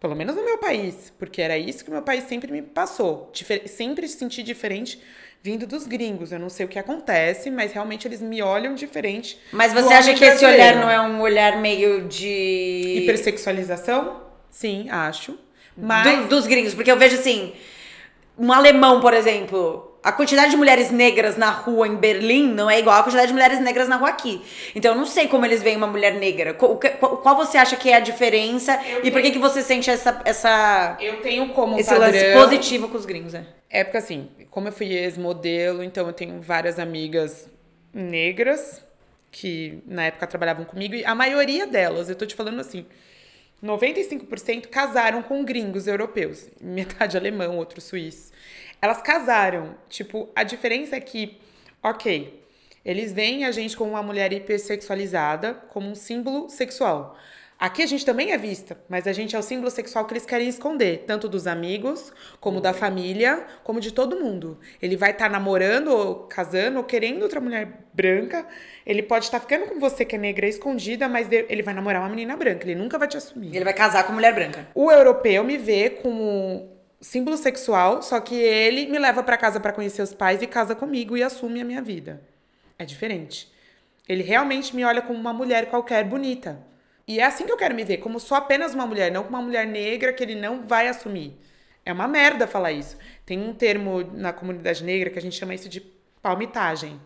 [0.00, 1.12] Pelo menos no meu país.
[1.18, 3.30] Porque era isso que meu país sempre me passou.
[3.32, 5.00] Difer- sempre senti diferente
[5.42, 6.30] vindo dos gringos.
[6.32, 9.38] Eu não sei o que acontece, mas realmente eles me olham diferente.
[9.52, 12.98] Mas você acha que esse olhar não é um olhar meio de.
[13.02, 14.22] Hipersexualização?
[14.50, 15.38] Sim, acho.
[15.76, 16.22] Mas.
[16.22, 17.52] Do- dos gringos, porque eu vejo assim,
[18.38, 22.78] um alemão, por exemplo, a quantidade de mulheres negras na rua em Berlim não é
[22.78, 24.40] igual à quantidade de mulheres negras na rua aqui.
[24.74, 26.54] Então eu não sei como eles veem uma mulher negra.
[26.54, 30.20] Qual, qual- você acha que é a diferença e por que, que você sente essa,
[30.24, 32.06] essa, Eu tenho como esse padrão...
[32.10, 33.46] lance positivo com os gringos, né?
[33.68, 37.48] É porque assim, como eu fui ex-modelo, então eu tenho várias amigas
[37.92, 38.82] negras
[39.30, 42.86] que na época trabalhavam comigo e a maioria delas, eu tô te falando assim,
[43.62, 48.32] 95% casaram com gringos europeus, metade alemão, outro suíço.
[48.80, 51.38] Elas casaram, tipo, a diferença é que,
[51.82, 52.42] OK,
[52.84, 57.16] eles veem a gente como uma mulher hipersexualizada, como um símbolo sexual.
[57.58, 60.24] Aqui a gente também é vista, mas a gente é o símbolo sexual que eles
[60.24, 64.60] querem esconder, tanto dos amigos, como da família, como de todo mundo.
[64.80, 68.46] Ele vai estar namorando ou casando ou querendo outra mulher branca.
[68.86, 72.08] Ele pode estar ficando com você que é negra escondida, mas ele vai namorar uma
[72.08, 72.64] menina branca.
[72.64, 73.56] Ele nunca vai te assumir.
[73.56, 74.68] Ele vai casar com mulher branca.
[74.72, 79.72] O europeu me vê como símbolo sexual, só que ele me leva pra casa pra
[79.72, 82.20] conhecer os pais e casa comigo e assume a minha vida.
[82.78, 83.50] É diferente.
[84.08, 86.64] Ele realmente me olha como uma mulher qualquer bonita.
[87.06, 89.36] E é assim que eu quero me ver, como só apenas uma mulher, não como
[89.36, 91.38] uma mulher negra que ele não vai assumir.
[91.84, 92.98] É uma merda falar isso.
[93.24, 95.80] Tem um termo na comunidade negra que a gente chama isso de
[96.20, 97.00] palmitagem.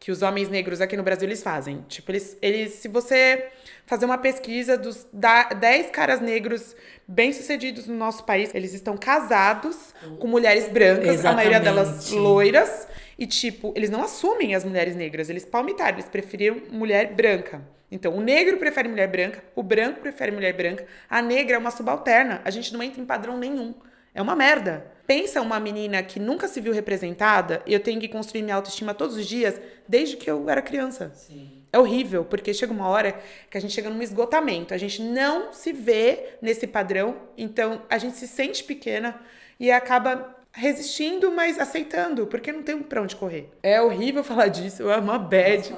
[0.00, 1.84] Que os homens negros aqui no Brasil eles fazem.
[1.88, 3.50] Tipo, eles, eles se você
[3.88, 6.76] fazer uma pesquisa dos da- 10 caras negros
[7.08, 12.14] bem-sucedidos no nosso país, eles estão casados com mulheres brancas, a maioria delas Exatamente.
[12.16, 12.86] loiras.
[13.18, 17.60] E, tipo, eles não assumem as mulheres negras, eles palmitaram, eles preferiam mulher branca.
[17.90, 21.70] Então, o negro prefere mulher branca, o branco prefere mulher branca, a negra é uma
[21.70, 22.40] subalterna.
[22.44, 23.74] A gente não entra em padrão nenhum.
[24.14, 24.86] É uma merda.
[25.06, 28.92] Pensa uma menina que nunca se viu representada, e eu tenho que construir minha autoestima
[28.92, 31.10] todos os dias, desde que eu era criança.
[31.72, 34.72] É horrível, porque chega uma hora que a gente chega num esgotamento.
[34.72, 39.20] A gente não se vê nesse padrão, então a gente se sente pequena
[39.60, 43.50] e acaba resistindo, mas aceitando, porque não tem pra onde correr.
[43.62, 45.74] É horrível falar disso, é uma bad.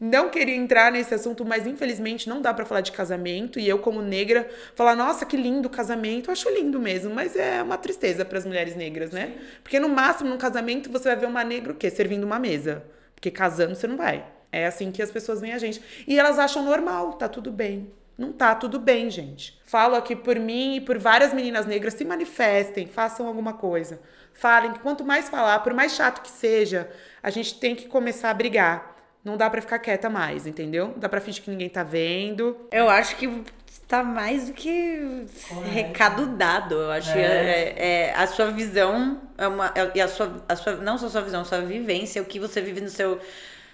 [0.00, 3.60] Não queria entrar nesse assunto, mas infelizmente não dá pra falar de casamento.
[3.60, 6.30] E eu, como negra, falar, nossa, que lindo o casamento.
[6.30, 9.34] Eu acho lindo mesmo, mas é uma tristeza pras mulheres negras, né?
[9.62, 11.90] Porque no máximo, num casamento, você vai ver uma negra o quê?
[11.90, 12.82] Servindo uma mesa.
[13.14, 14.24] Porque casando você não vai.
[14.52, 15.80] É assim que as pessoas veem a gente.
[16.06, 17.90] E elas acham normal, tá tudo bem.
[18.18, 19.58] Não tá tudo bem, gente.
[19.64, 24.00] Falo aqui por mim e por várias meninas negras, se manifestem, façam alguma coisa.
[24.34, 26.88] Falem que quanto mais falar, por mais chato que seja,
[27.22, 28.96] a gente tem que começar a brigar.
[29.24, 30.88] Não dá pra ficar quieta mais, entendeu?
[30.88, 32.56] Não dá pra fingir que ninguém tá vendo.
[32.72, 33.42] Eu acho que
[33.86, 35.26] tá mais do que
[35.72, 36.74] recado dado.
[36.74, 37.74] Eu acho que é,
[38.10, 39.72] é- a sua visão é uma.
[39.74, 40.76] é- E a sua, a sua.
[40.76, 43.18] Não só a sua visão, a sua vivência, o que você vive no seu.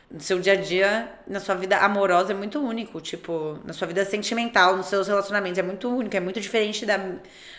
[0.09, 3.01] No seu dia a dia, na sua vida amorosa, é muito único.
[3.01, 6.17] Tipo, na sua vida sentimental, nos seus relacionamentos, é muito único.
[6.17, 6.99] É muito diferente da,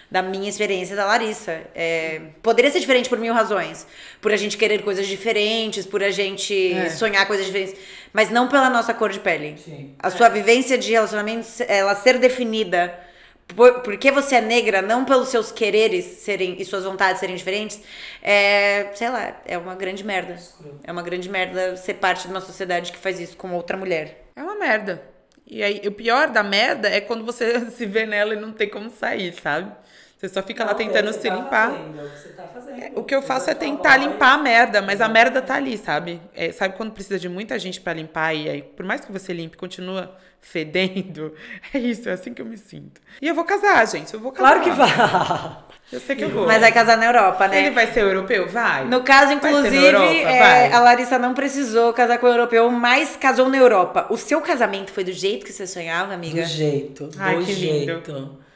[0.09, 1.61] da minha experiência da Larissa.
[1.75, 3.85] É, poderia ser diferente por mil razões.
[4.21, 7.75] Por a gente querer coisas diferentes, por a gente sonhar coisas diferentes.
[8.13, 9.57] Mas não pela nossa cor de pele.
[9.57, 9.93] Sim.
[9.99, 13.06] A sua vivência de relacionamentos, ela ser definida
[13.55, 17.81] por, porque você é negra, não pelos seus quereres serem e suas vontades serem diferentes,
[18.21, 20.37] é, sei lá, é uma grande merda.
[20.83, 24.25] É uma grande merda ser parte de uma sociedade que faz isso com outra mulher.
[24.35, 25.01] É uma merda.
[25.45, 28.69] E aí, o pior da merda é quando você se vê nela e não tem
[28.69, 29.71] como sair, sabe?
[30.17, 31.71] Você só fica lá Não, tentando você se tá limpar.
[31.71, 32.99] fazendo, é o que você tá fazendo.
[32.99, 35.77] O que eu faço é tá tentar limpar a merda, mas a merda tá ali,
[35.77, 36.19] sabe?
[36.33, 39.31] É, sabe quando precisa de muita gente pra limpar e aí, por mais que você
[39.31, 41.33] limpe, continua fedendo?
[41.73, 43.01] É isso, é assim que eu me sinto.
[43.21, 44.59] E eu vou casar, gente, eu vou casar.
[44.59, 45.67] Claro que vai.
[45.91, 46.45] Eu sei que eu vou.
[46.45, 47.59] Mas vai casar na Europa, né?
[47.59, 48.47] Ele vai ser europeu?
[48.47, 48.85] Vai.
[48.85, 50.05] No caso, inclusive, Europa?
[50.13, 54.05] é, a Larissa não precisou casar com o europeu, mas casou na Europa.
[54.09, 56.41] O seu casamento foi do jeito que você sonhava, amiga?
[56.41, 58.46] Do jeito, Ai, do que lindo.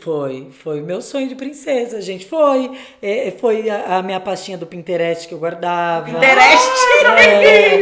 [0.00, 2.26] Foi, foi meu sonho de princesa, gente.
[2.26, 2.70] Foi.
[3.02, 6.06] É, foi a, a minha pastinha do Pinterest que eu guardava.
[6.06, 6.68] Pinterest!
[7.06, 7.80] É.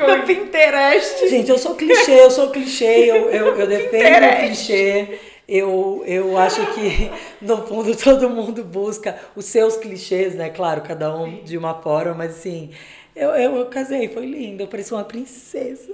[0.00, 1.28] Do Pinterest!
[1.28, 5.18] Gente, eu sou clichê, eu sou clichê, eu, eu, eu defendo o clichê.
[5.46, 7.10] Eu, eu acho que,
[7.42, 10.48] no fundo, todo mundo busca os seus clichês, né?
[10.48, 12.70] Claro, cada um de uma forma, mas assim,
[13.16, 15.92] eu, eu, eu casei, foi lindo, eu parecia uma princesa.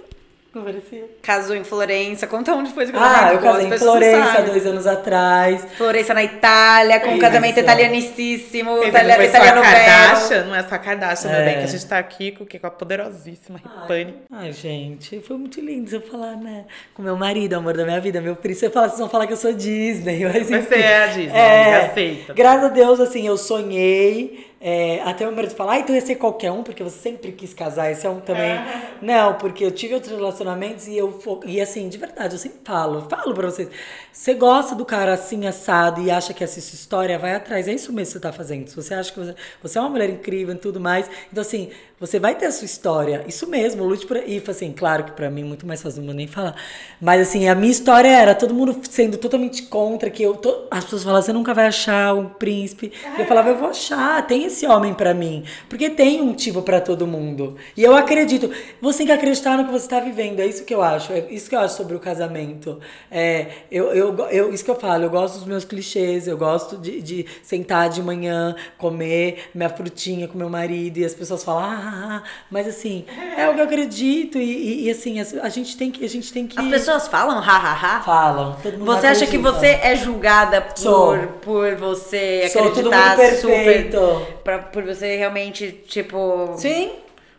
[0.56, 1.04] Não parecia?
[1.22, 2.26] Casou em Florença.
[2.26, 3.32] Conta onde foi esse Ah, casamento.
[3.34, 5.66] eu casei as em Florença dois anos atrás.
[5.76, 7.20] Florença na Itália, com um Isso.
[7.20, 8.76] casamento italianíssimo.
[8.76, 9.62] Pensa, Italia, não italiano.
[9.62, 11.44] Kardashian, não é só a Kardashian, meu É.
[11.44, 12.58] bem, que a gente tá aqui com, o quê?
[12.58, 14.14] com a poderosíssima Ripane.
[14.32, 16.64] Ai, gente, foi muito lindo você falar, né?
[16.94, 18.66] Com meu marido, amor da minha vida, meu príncipe.
[18.66, 20.24] Você fala, vocês vão falar que eu sou Disney.
[20.24, 20.62] Mas, Mas enfim.
[20.68, 22.32] você é a Disney, É, aceita.
[22.32, 24.46] Graças a Deus, assim, eu sonhei.
[24.68, 27.54] É, até meu marido falar, ai, tu ia ser qualquer um, porque você sempre quis
[27.54, 27.92] casar.
[27.92, 28.52] Esse é um também.
[29.00, 31.12] Não, porque eu tive outros relacionamentos e eu.
[31.20, 33.68] fo- E assim, de verdade, eu sempre falo, falo pra vocês.
[34.12, 37.68] Você gosta do cara assim, assado, e acha que essa história vai atrás.
[37.68, 38.66] É isso mesmo que você tá fazendo.
[38.68, 41.08] Se você acha que você, você é uma mulher incrível e tudo mais.
[41.30, 43.24] Então, assim, você vai ter a sua história.
[43.26, 44.42] Isso mesmo, lute por aí.
[44.46, 46.54] Assim, claro que pra mim é muito mais fácil, não nem falar.
[47.00, 50.34] Mas assim, a minha história era todo mundo sendo totalmente contra, que eu.
[50.34, 50.66] To...
[50.70, 52.92] As pessoas falavam, você nunca vai achar um príncipe.
[53.16, 55.44] E eu falava, eu vou achar, tem esse homem pra mim.
[55.68, 57.56] Porque tem um tipo pra todo mundo.
[57.76, 58.50] E eu acredito.
[58.80, 60.40] Você tem que acreditar no que você tá vivendo.
[60.40, 61.12] É isso que eu acho.
[61.12, 62.78] É isso que eu acho sobre o casamento.
[63.10, 66.76] É, eu, eu, eu, isso que eu falo, eu gosto dos meus clichês, eu gosto
[66.76, 71.64] de, de sentar de manhã, comer minha frutinha com meu marido, e as pessoas falam,
[71.64, 73.04] ah, ah, mas assim,
[73.36, 76.04] é o que eu acredito, e, e, e, assim, as- a gente tem que.
[76.04, 78.00] A gente tem que As pessoas falam ha, ha, ha.
[78.02, 78.56] falam.
[78.62, 81.16] Todo mundo Você acha que você é julgada por, Sou.
[81.42, 83.96] por você Sou todo acreditar mundo perfeito.
[83.98, 84.36] super.
[84.44, 86.54] Pra, por você realmente, tipo.
[86.58, 86.90] Sim.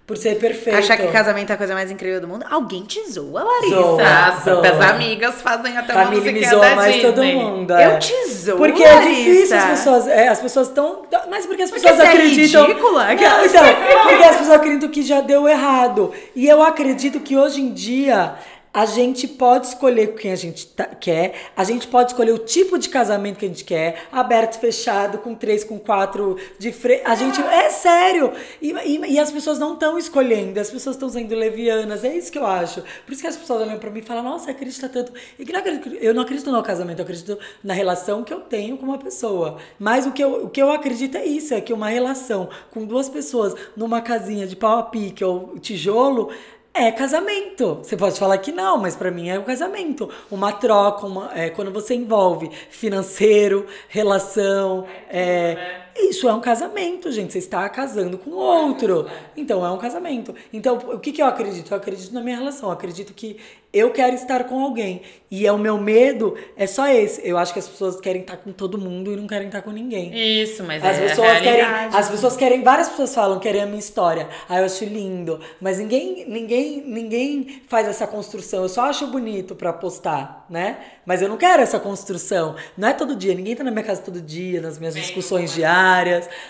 [0.08, 0.78] Por ser perfeito.
[0.80, 2.46] Achar que casamento é a coisa mais incrível do mundo.
[2.50, 3.76] Alguém te zoa, Larissa.
[3.76, 4.02] Zoa.
[4.04, 4.62] As Zoa.
[4.62, 7.12] próprias amigas fazem até uma Família me musiquinha zoa da mais Disney.
[7.12, 7.74] todo mundo.
[7.74, 7.86] é.
[7.94, 9.14] Eu te zoo, Porque é Larissa.
[9.20, 10.08] difícil as pessoas.
[10.08, 11.02] É, as pessoas estão.
[11.30, 12.66] Mas porque as Porque pessoas você é acreditam.
[12.68, 13.04] ridícula?
[13.06, 13.64] Não, então,
[14.08, 16.14] porque as pessoas acreditam que já deu errado.
[16.34, 18.34] E eu acredito que hoje em dia.
[18.80, 22.78] A gente pode escolher quem a gente tá- quer, a gente pode escolher o tipo
[22.78, 27.02] de casamento que a gente quer, aberto, fechado, com três, com quatro, de frente.
[27.04, 27.42] A gente.
[27.42, 28.32] É sério!
[28.62, 32.32] E, e- e as pessoas não estão escolhendo, as pessoas estão sendo levianas, é isso
[32.32, 32.84] que eu acho.
[33.04, 35.12] Por isso que as pessoas olham pra mim e falam, nossa, acredita tanto.
[35.40, 38.42] E que não acredito- eu não acredito no casamento, eu acredito na relação que eu
[38.42, 39.58] tenho com uma pessoa.
[39.80, 42.86] Mas o que eu, o que eu acredito é isso, é que uma relação com
[42.86, 46.30] duas pessoas numa casinha de pau a pique ou tijolo
[46.78, 47.80] é casamento.
[47.84, 50.10] Você pode falar que não, mas pra mim é um casamento.
[50.30, 57.34] Uma troca, uma, é, quando você envolve financeiro, relação, é, isso é um casamento, gente.
[57.34, 59.08] Você está casando com outro.
[59.36, 60.34] Então é um casamento.
[60.52, 61.72] Então, o que, que eu acredito?
[61.72, 62.70] Eu acredito na minha relação.
[62.70, 63.38] Eu acredito que
[63.74, 65.02] eu quero estar com alguém.
[65.30, 67.22] E é o meu medo é só esse.
[67.28, 69.72] Eu acho que as pessoas querem estar com todo mundo e não querem estar com
[69.72, 70.12] ninguém.
[70.42, 73.80] Isso, mas As é pessoas querem, as pessoas querem, várias pessoas falam querem a minha
[73.80, 74.30] história.
[74.48, 78.64] Ah, eu acho lindo, mas ninguém, ninguém, ninguém faz essa construção.
[78.64, 80.78] Eu só acho bonito pra postar, né?
[81.06, 82.56] Mas eu não quero essa construção.
[82.78, 85.87] Não é todo dia, ninguém tá na minha casa todo dia, nas minhas discussões diárias,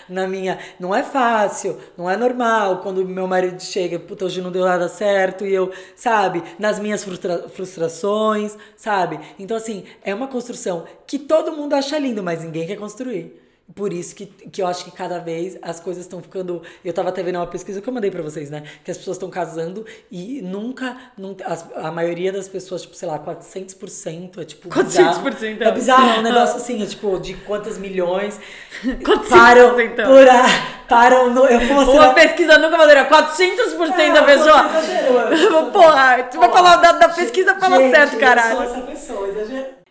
[0.08, 4.50] na minha, não é fácil, não é normal quando meu marido chega, puta, hoje não
[4.52, 9.20] deu nada certo e eu, sabe, nas minhas frustra- frustrações, sabe?
[9.38, 13.47] Então assim, é uma construção que todo mundo acha lindo, mas ninguém quer construir.
[13.74, 16.62] Por isso que, que eu acho que cada vez as coisas estão ficando.
[16.82, 18.62] Eu tava até vendo uma pesquisa que eu mandei pra vocês, né?
[18.82, 20.96] Que as pessoas estão casando e nunca.
[21.18, 24.68] Não, as- a maioria das pessoas, tipo, sei lá, 400% é tipo.
[24.70, 25.62] 400%, bizarro.
[25.62, 25.68] é.
[25.68, 28.40] É bizarro, é um negócio assim, é tipo, de quantas milhões.
[28.82, 29.80] 400%, param.
[29.80, 30.06] então.
[30.06, 30.44] Por a,
[30.88, 31.44] param no.
[31.44, 34.66] Eu vou Uma pesquisa nunca valeu 400% É, da pessoa.
[34.78, 35.66] exagerou.
[35.72, 38.56] Porra, tu vai falar da, da pesquisa, fala Gente, certo, Eu caralho.
[38.56, 39.28] sou essa pessoa.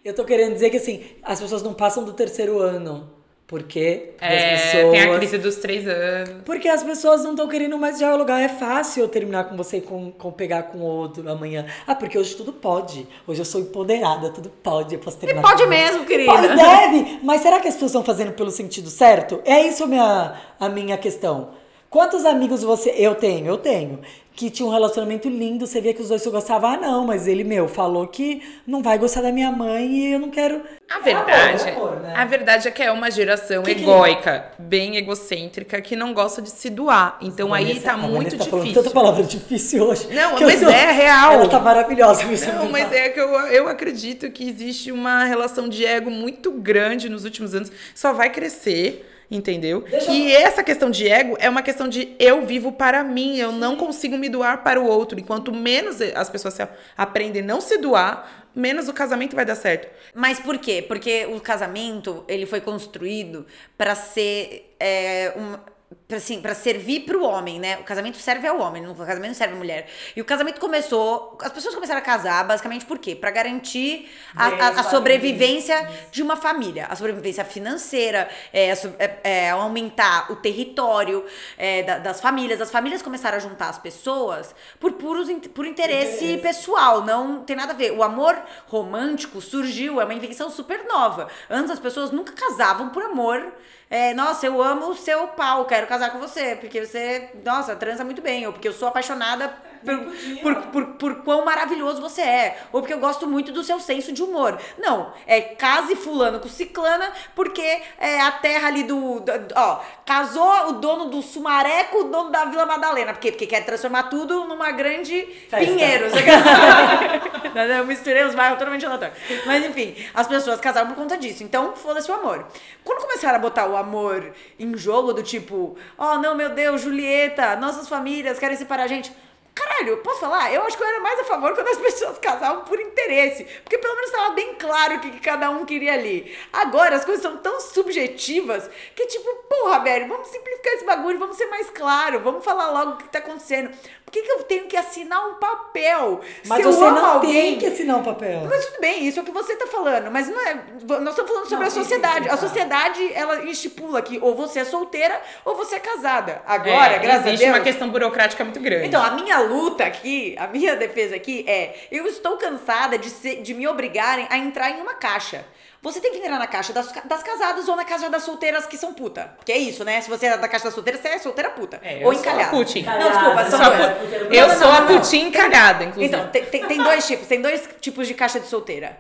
[0.04, 3.16] Eu tô querendo dizer que assim, as pessoas não passam do terceiro ano.
[3.48, 4.92] Porque É, as pessoas.
[4.92, 6.42] tem a crise dos três anos.
[6.44, 8.42] Porque as pessoas não estão querendo mais dialogar.
[8.42, 11.66] É fácil eu terminar com você e com, com pegar com outro amanhã.
[11.88, 13.08] Ah, porque hoje tudo pode.
[13.26, 14.96] Hoje eu sou empoderada, tudo pode.
[14.96, 16.06] Eu posso terminar pode com mesmo, você.
[16.06, 16.30] querida.
[16.34, 17.20] Pode, deve.
[17.24, 19.42] Mas será que as pessoas estão fazendo pelo sentido certo?
[19.46, 21.52] É isso a minha, a minha questão.
[21.90, 22.90] Quantos amigos você.
[22.98, 24.00] Eu tenho, eu tenho.
[24.36, 26.70] Que tinha um relacionamento lindo, você via que os dois se gostavam.
[26.70, 30.20] Ah, não, mas ele, meu, falou que não vai gostar da minha mãe e eu
[30.20, 30.62] não quero.
[30.88, 31.32] A verdade,
[31.68, 32.14] É amor, é amor, né?
[32.16, 36.40] a verdade é que é uma geração Que que- egóica, bem egocêntrica, que não gosta
[36.40, 37.18] de se doar.
[37.20, 38.74] Então aí Vanessa- tá a Vanessa muito tá difícil.
[38.76, 40.08] tanta palavra difícil hoje.
[40.14, 41.32] Não, que eu mas tô- é real.
[41.34, 42.24] Ela tá maravilhosa.
[42.54, 47.10] Não, mas é que eu, eu acredito que existe uma relação de ego muito grande
[47.10, 47.72] nos últimos anos.
[47.96, 49.82] Só vai crescer, entendeu?
[49.82, 53.38] Deixa eu- E essa questão de ego é uma questão de eu vivo para mim,
[53.38, 55.20] eu não consigo me doar para o outro.
[55.20, 59.46] E quanto menos as pessoas se aprendem a não se doar, menos o casamento vai
[59.46, 59.88] dar certo.
[60.16, 60.84] Mas por quê?
[60.88, 63.46] Porque o casamento, ele foi construído
[63.78, 65.77] pra ser é, um
[66.08, 67.78] pra, assim, para servir pro homem, né?
[67.78, 69.88] O casamento serve ao homem, o casamento não serve à mulher.
[70.16, 73.16] E o casamento começou, as pessoas começaram a casar basicamente por quê?
[73.16, 78.70] Pra garantir a, a- a sobrevivência de uma família, a sobrevivência financeira, é,
[79.00, 81.26] é, é, aumentar o território
[81.58, 82.60] é, da- das famílias.
[82.62, 86.38] As famílias começaram a juntar as pessoas por puros por interesse Interesse.
[86.42, 87.92] pessoal, não tem nada a ver.
[87.92, 91.28] O amor romântico surgiu, é uma invenção super nova.
[91.50, 93.54] Antes as pessoas nunca casavam por amor.
[93.90, 98.04] É, nossa, eu amo o seu pau, quero casar com você, porque você, nossa, transa
[98.04, 99.98] muito bem, ou porque eu sou apaixonada por,
[100.42, 104.12] por, por, por quão maravilhoso você é, ou porque eu gosto muito do seu senso
[104.12, 104.60] de humor.
[104.78, 110.70] Não, é case fulano com ciclana, porque é a terra ali do, do- Ó, casou
[110.70, 113.14] o dono do Sumaré com o dono da Vila Madalena.
[113.14, 113.32] Por quê?
[113.32, 115.58] Porque quer transformar tudo numa grande Festa.
[115.66, 116.14] Pinheiros.
[117.78, 119.18] eu misturei os bairros totalmente aleatórios.
[119.46, 121.44] Mas enfim, as pessoas casaram por conta disso.
[121.44, 122.46] Então, foda-se o amor.
[122.84, 127.56] Quando começaram a botar o amor em jogo, do tipo, oh não, meu Deus, Julieta,
[127.56, 129.12] nossas famílias querem separar a gente.
[129.58, 130.54] Caralho, posso falar?
[130.54, 133.44] Eu acho que eu era mais a favor quando as pessoas casavam por interesse.
[133.64, 136.38] Porque pelo menos estava bem claro o que, que cada um queria ali.
[136.54, 141.38] Agora as coisas são tão subjetivas que, tipo, porra, velho, vamos simplificar esse bagulho, vamos
[141.38, 143.76] ser mais claro, vamos falar logo o que tá acontecendo.
[144.08, 146.22] Por que, que eu tenho que assinar um papel?
[146.46, 148.48] Mas Se eu você amo não alguém, tem que assinar um papel.
[148.50, 150.54] mas tudo bem, isso é o que você tá falando, mas não é.
[151.02, 152.30] Nós estamos falando sobre Não, a sociedade.
[152.30, 156.42] a sociedade, ela estipula que ou você é solteira ou você é casada.
[156.48, 157.58] Agora, É, graças a existe Deus.
[157.58, 158.88] uma questão burocrática muito grande.
[158.88, 163.42] Então, a minha luta aqui, a minha defesa aqui é: eu estou cansada de, ser,
[163.42, 165.44] de me obrigarem a entrar em uma caixa.
[165.82, 168.78] Você tem que entrar na caixa das, das casadas ou na caixa das solteiras que
[168.78, 169.34] são puta.
[169.38, 170.02] Porque é isso, né?
[170.02, 171.80] Se você é da caixa das solteiras, você é solteira puta.
[171.84, 172.44] É, ou eu sou encalhada.
[172.44, 172.82] a Putin.
[172.84, 174.82] Não, desculpa, Eu são sou a Eu não, sou não, a.
[175.00, 176.16] Putin encalhada, inclusive.
[176.16, 178.98] Então, tem, tem, tem dois tipos, tem dois tipos de caixa de solteira.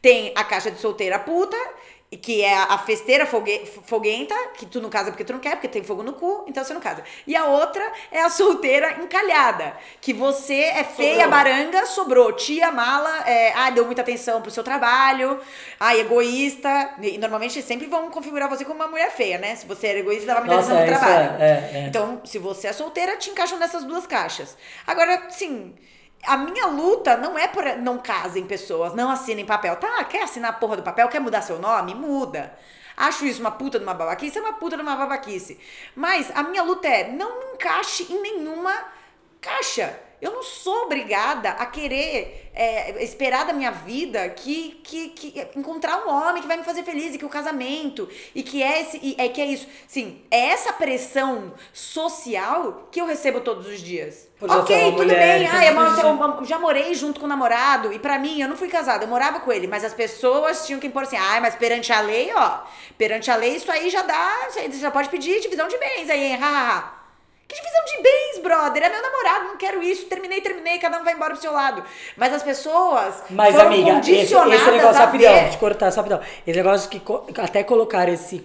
[0.00, 1.56] Tem a caixa de solteira puta,
[2.16, 5.68] que é a festeira fogue, foguenta, que tu não casa porque tu não quer, porque
[5.68, 7.04] tem fogo no cu, então você não casa.
[7.26, 13.28] E a outra é a solteira encalhada, que você é feia, baranga, sobrou, tia, mala,
[13.28, 15.38] é, ah, deu muita atenção pro seu trabalho,
[15.78, 19.54] ah, egoísta, e normalmente sempre vão configurar você como uma mulher feia, né?
[19.54, 21.42] Se você era egoísta, dava muita Nossa, atenção pro é, trabalho.
[21.42, 21.86] é, é.
[21.88, 24.56] Então, se você é solteira, te encaixam nessas duas caixas.
[24.86, 25.74] Agora, sim,
[26.24, 29.76] a minha luta não é por não casem pessoas, não assinem papel.
[29.76, 31.94] Tá, quer assinar a porra do papel, quer mudar seu nome?
[31.94, 32.52] Muda.
[32.96, 35.58] Acho isso uma puta de uma babaquice, é uma puta de uma babaquice.
[35.94, 38.72] Mas a minha luta é não me encaixe em nenhuma
[39.40, 40.07] caixa.
[40.20, 46.04] Eu não sou obrigada a querer é, esperar da minha vida que, que, que encontrar
[46.04, 48.98] um homem que vai me fazer feliz e que o casamento e que é esse
[49.02, 49.66] e é que é isso.
[49.86, 54.28] Sim, é essa pressão social que eu recebo todos os dias.
[54.38, 55.46] Ser ok, uma tudo mulher, bem.
[55.46, 55.74] Ah, eu,
[56.38, 59.08] eu- já morei junto com o namorado e pra mim eu não fui casada, eu
[59.08, 62.32] morava com ele, mas as pessoas tinham que impor assim, ah, mas perante a lei,
[62.34, 62.60] ó,
[62.96, 66.24] perante a lei isso aí já dá, você já pode pedir divisão de bens aí,
[66.32, 66.97] hein, ha, ha, ha.
[67.48, 68.82] Que divisão de bens, brother?
[68.82, 70.04] É meu namorado, não quero isso.
[70.04, 71.82] Terminei, terminei, cada um vai embora pro seu lado.
[72.14, 75.50] Mas as pessoas Mas, foram amiga, esse, condicionadas esse negócio, a rapidão, ver.
[75.50, 76.20] te cortar, só rapidão.
[76.46, 78.40] Esse negócio de que até colocar esse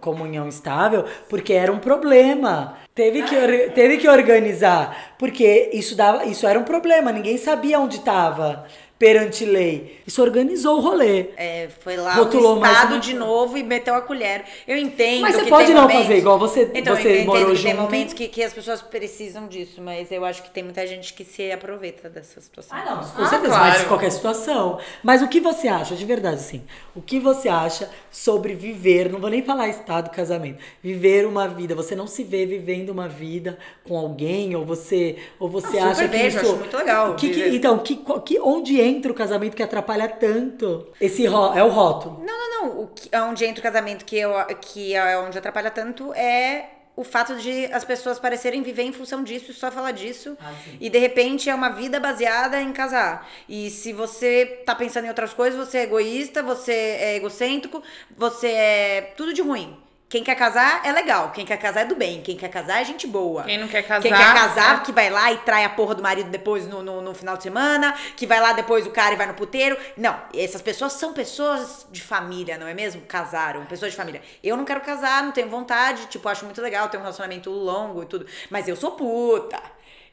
[0.00, 2.78] comunhão estável, porque era um problema.
[2.94, 7.98] Teve que, teve que organizar, porque isso, dava, isso era um problema, ninguém sabia onde
[7.98, 8.64] estava
[8.98, 10.00] perante lei.
[10.06, 11.26] Isso organizou o rolê.
[11.36, 14.44] É, foi lá Rotulou o mais Estado uma- de novo e meteu a colher.
[14.66, 17.12] Eu entendo Mas você que pode tem não momentos- fazer igual você- então, você eu
[17.16, 17.82] entendo morou que tem junto.
[17.82, 21.24] momentos que, que as pessoas precisam disso, mas eu acho que tem muita gente que
[21.24, 22.76] se aproveita dessa situação.
[22.78, 23.72] Ah, não, com Ah, certeza, claro.
[23.72, 24.78] mas em qualquer situação.
[25.02, 26.62] Mas o que você acha, de verdade, assim,
[26.94, 31.74] o que você acha sobre viver, não vou nem falar estado, casamento, viver uma vida,
[31.74, 36.02] você não se vê vivendo uma vida com alguém, ou você, ou você Não, acha
[36.02, 36.46] super que vejo, isso...
[36.46, 40.08] acho muito legal Que, que- então, que, qual- que, onde entra o casamento que atrapalha
[40.08, 40.88] tanto?
[41.00, 42.24] Esse ró, é o rótulo.
[42.24, 42.80] Não, não, não.
[42.82, 47.04] O que, onde entra o casamento que, eu, que é onde atrapalha tanto é o
[47.04, 50.36] fato de as pessoas parecerem viver em função disso e só falar disso.
[50.40, 53.28] Ah, e de repente é uma vida baseada em casar.
[53.46, 57.82] E se você tá pensando em outras coisas, você é egoísta, você é egocêntrico,
[58.16, 59.76] você é tudo de ruim.
[60.08, 62.84] Quem quer casar é legal, quem quer casar é do bem, quem quer casar é
[62.84, 63.42] gente boa.
[63.42, 64.02] Quem não quer casar.
[64.02, 66.80] Quem quer casar, é- que vai lá e trai a porra do marido depois no,
[66.80, 69.76] no, no final de semana, que vai lá depois o cara e vai no puteiro.
[69.96, 73.00] Não, essas pessoas são pessoas de família, não é mesmo?
[73.02, 74.22] Casaram, pessoas de família.
[74.44, 78.04] Eu não quero casar, não tenho vontade, tipo, acho muito legal ter um relacionamento longo
[78.04, 79.60] e tudo, mas eu sou puta.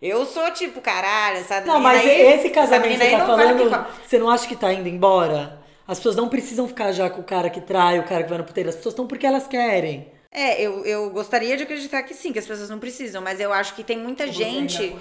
[0.02, 3.70] Eu sou tipo, caralho, essa Não, mas aí- esse casamento que você tá que falando,
[3.70, 3.90] fala.
[4.04, 5.62] você não acha que tá indo embora?
[5.88, 8.38] As pessoas não precisam ficar já com o cara que trai, o cara que vai
[8.38, 8.70] no puteiro.
[8.70, 10.08] As pessoas estão porque elas querem.
[10.32, 13.54] É, eu, eu gostaria de acreditar que sim, que as pessoas não precisam, mas eu
[13.54, 14.96] acho que tem muita Você gente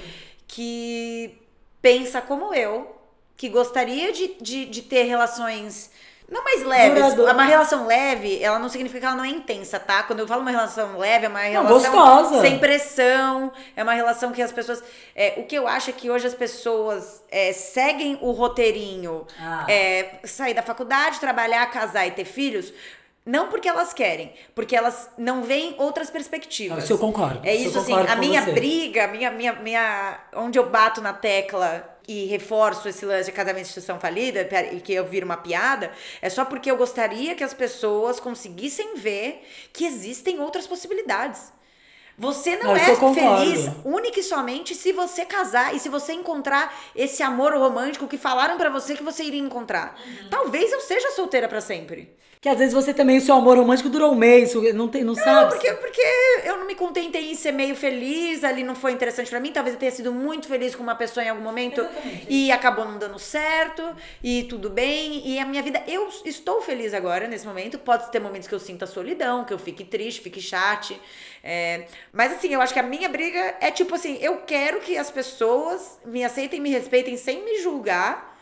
[0.47, 1.39] que
[1.81, 2.95] pensa como eu,
[3.37, 5.91] que gostaria de, de, de ter relações.
[6.31, 6.63] Não mais.
[6.63, 7.33] Duradouro.
[7.33, 10.03] Uma relação leve, ela não significa que ela não é intensa, tá?
[10.03, 12.41] Quando eu falo uma relação leve, é uma Não, relação gostosa.
[12.41, 14.83] sem pressão, é uma relação que as pessoas.
[15.15, 19.67] é, o que eu acho é que hoje as pessoas é, seguem o roteirinho Ah.
[19.69, 22.73] é, sair da faculdade, trabalhar, casar e ter filhos.
[23.25, 26.83] Não porque elas querem, porque elas não veem outras perspectivas.
[26.83, 28.51] Isso eu concordo, É isso assim, a minha você.
[28.51, 30.19] briga, minha, minha, minha.
[30.35, 34.81] Onde eu bato na tecla e reforço esse lance de casamento de instituição falida, e
[34.81, 39.47] que eu viro uma piada, é só porque eu gostaria que as pessoas conseguissem ver
[39.73, 41.53] que existem outras possibilidades.
[42.23, 46.73] Você não, Não, é feliz única e somente se você casar e se você encontrar
[46.95, 49.99] esse amor romântico que falaram pra você que você iria encontrar.
[50.07, 50.31] Uhum.
[50.31, 52.15] Talvez eu seja solteira pra sempre.
[52.41, 55.15] Que às vezes você também, o seu amor romântico durou um mês, não, tem, não,
[55.15, 55.51] Não, sabe.
[55.51, 56.03] porque, porque
[56.45, 59.53] eu não me contentei em ser meio feliz, ali não foi interessante pra mim.
[59.53, 61.87] Talvez eu tenha sido muito feliz com uma pessoa em algum momento
[62.29, 65.23] e acabou não dando certo, e tudo bem.
[65.25, 67.79] E a minha vida, eu estou feliz agora, nesse momento.
[67.79, 71.01] Pode ter momentos que eu sinta solidão, que eu fique triste, fique chate.
[71.45, 74.97] É, mas assim, eu acho que a minha briga é tipo assim: eu quero que
[74.97, 78.39] as pessoas me aceitem, me respeitem sem me julgar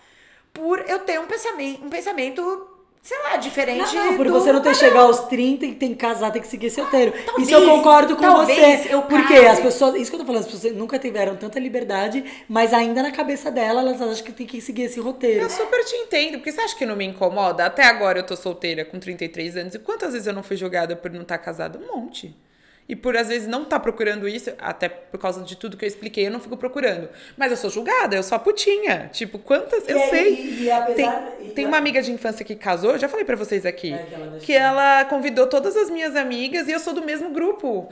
[0.53, 2.69] por eu ter um pensamento, um pensamento
[3.03, 3.95] sei lá, diferente.
[3.95, 6.43] Não, não, por do você não ter chegado aos 30 e tem que casar, tem
[6.43, 7.13] que seguir seu roteiro.
[7.25, 8.89] talvez, isso eu concordo com você.
[8.91, 9.47] eu porque case.
[9.47, 9.95] as pessoas.
[9.95, 13.51] Isso que eu tô falando, as pessoas nunca tiveram tanta liberdade, mas ainda na cabeça
[13.51, 15.43] dela, elas acham que tem que seguir esse roteiro.
[15.43, 17.65] Eu super te entendo, porque você acha que não me incomoda?
[17.65, 20.95] Até agora eu tô solteira com 33 anos, e quantas vezes eu não fui julgada
[20.95, 21.79] por não estar casada?
[21.79, 22.37] Um monte.
[22.91, 25.89] E por às vezes não estar procurando isso, até por causa de tudo que eu
[25.89, 27.09] expliquei, eu não fico procurando.
[27.37, 29.09] Mas eu sou julgada, eu sou a putinha.
[29.13, 29.89] Tipo, quantas.
[29.89, 30.35] Eu E aí, sei.
[30.35, 33.37] e- e apesar- tem, tem uma amiga de infância que casou, eu já falei pra
[33.37, 33.93] vocês aqui.
[33.95, 37.31] É, que ela que ela convidou todas as minhas amigas e eu sou do mesmo
[37.31, 37.89] grupo.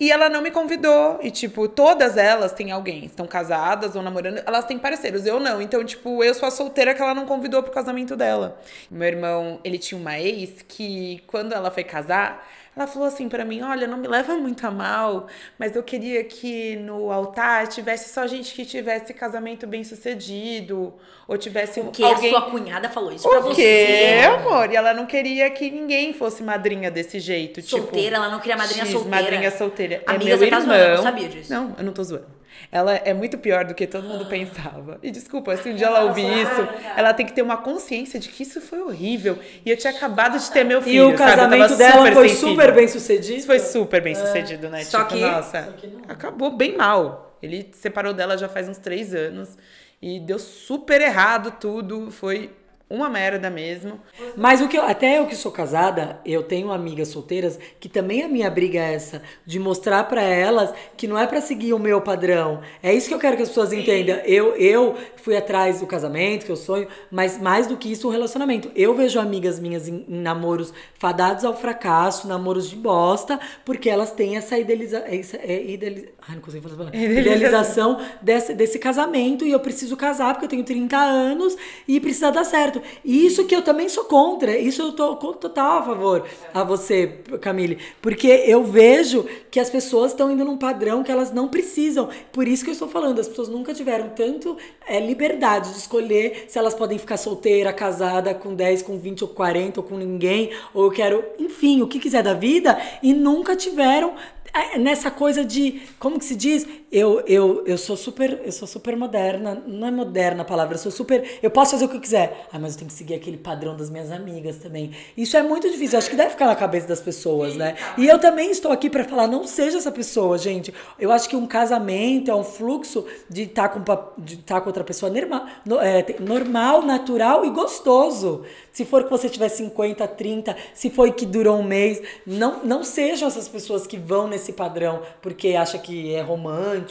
[0.00, 1.20] E ela não me convidou.
[1.22, 3.04] E, tipo, todas elas têm alguém.
[3.04, 4.42] Estão casadas ou namorando.
[4.44, 5.24] Elas têm parceiros.
[5.24, 5.62] Eu não.
[5.62, 8.60] Então, tipo, eu sou a solteira que ela não convidou pro casamento dela.
[8.90, 12.44] Meu irmão, ele tinha uma ex que, quando ela foi casar,
[12.76, 15.26] ela falou assim pra mim: Olha, não me leva muito a mal,
[15.58, 20.92] mas eu queria que no altar tivesse só gente que tivesse casamento bem sucedido.
[21.28, 22.28] Ou tivesse Porque alguém.
[22.28, 23.54] a sua cunhada falou isso pra O você.
[23.62, 24.70] quê, amor?
[24.70, 27.62] E ela não queria que ninguém fosse madrinha desse jeito.
[27.62, 29.16] Solteira, tipo, ela não queria madrinha X, solteira.
[29.22, 30.02] Madrinha solteira.
[30.06, 30.76] Amiga, é meu você tá irmão.
[30.76, 31.52] zoando, eu não sabia disso.
[31.52, 32.41] Não, eu não tô zoando.
[32.70, 34.98] Ela é muito pior do que todo mundo pensava.
[35.02, 38.28] E desculpa, se um dia ela ouvir isso, ela tem que ter uma consciência de
[38.28, 39.38] que isso foi horrível.
[39.64, 41.10] E eu tinha acabado de ter meu E filho.
[41.14, 41.30] o sabe?
[41.32, 43.36] Eu tava casamento dela super foi super bem sucedido.
[43.38, 44.84] Isso foi super bem sucedido, né?
[44.84, 46.00] Só tipo, que- nossa, só que não.
[46.08, 47.36] acabou bem mal.
[47.42, 49.56] Ele se separou dela já faz uns três anos.
[50.00, 52.10] E deu super errado tudo.
[52.10, 52.50] Foi
[52.94, 53.98] uma merda mesmo.
[54.36, 58.22] Mas o que eu, até eu que sou casada, eu tenho amigas solteiras que também
[58.22, 61.78] a minha briga é essa, de mostrar pra elas que não é pra seguir o
[61.78, 62.60] meu padrão.
[62.82, 64.16] É isso que eu quero que as pessoas entendam.
[64.24, 68.10] Eu eu fui atrás do casamento, que eu sonho, mas mais do que isso, um
[68.10, 68.70] relacionamento.
[68.76, 74.10] Eu vejo amigas minhas em, em namoros fadados ao fracasso, namoros de bosta, porque elas
[74.12, 76.74] têm essa idealiza, essa, é, ideali- Ai, não consigo falar.
[76.90, 77.20] essa palavra.
[77.20, 81.56] Idealização desse, desse casamento e eu preciso casar porque eu tenho 30 anos
[81.88, 82.81] e precisa dar certo.
[83.04, 87.20] E isso que eu também sou contra, isso eu tô total a favor a você,
[87.40, 92.08] Camille, porque eu vejo que as pessoas estão indo num padrão que elas não precisam.
[92.32, 94.56] Por isso que eu estou falando, as pessoas nunca tiveram tanto
[94.86, 99.28] é, liberdade de escolher se elas podem ficar solteira, casada com 10, com 20 ou
[99.28, 103.56] 40 ou com ninguém, ou eu quero, enfim, o que quiser da vida e nunca
[103.56, 104.14] tiveram
[104.54, 108.68] é, nessa coisa de como que se diz eu, eu, eu sou super eu sou
[108.68, 111.96] super moderna não é moderna a palavra eu sou super eu posso fazer o que
[111.96, 112.46] eu quiser.
[112.52, 114.90] Ah mas eu tenho que seguir aquele padrão das minhas amigas também.
[115.16, 117.76] Isso é muito difícil acho que deve ficar na cabeça das pessoas né?
[117.96, 120.72] e eu também estou aqui para falar não seja essa pessoa gente.
[120.98, 124.68] Eu acho que um casamento é um fluxo de estar com pa- de estar com
[124.68, 125.46] outra pessoa normal
[125.80, 128.42] é, normal natural e gostoso.
[128.70, 132.84] Se for que você tiver 50 30 se foi que durou um mês não não
[132.84, 136.81] sejam essas pessoas que vão nesse padrão porque acha que é romântico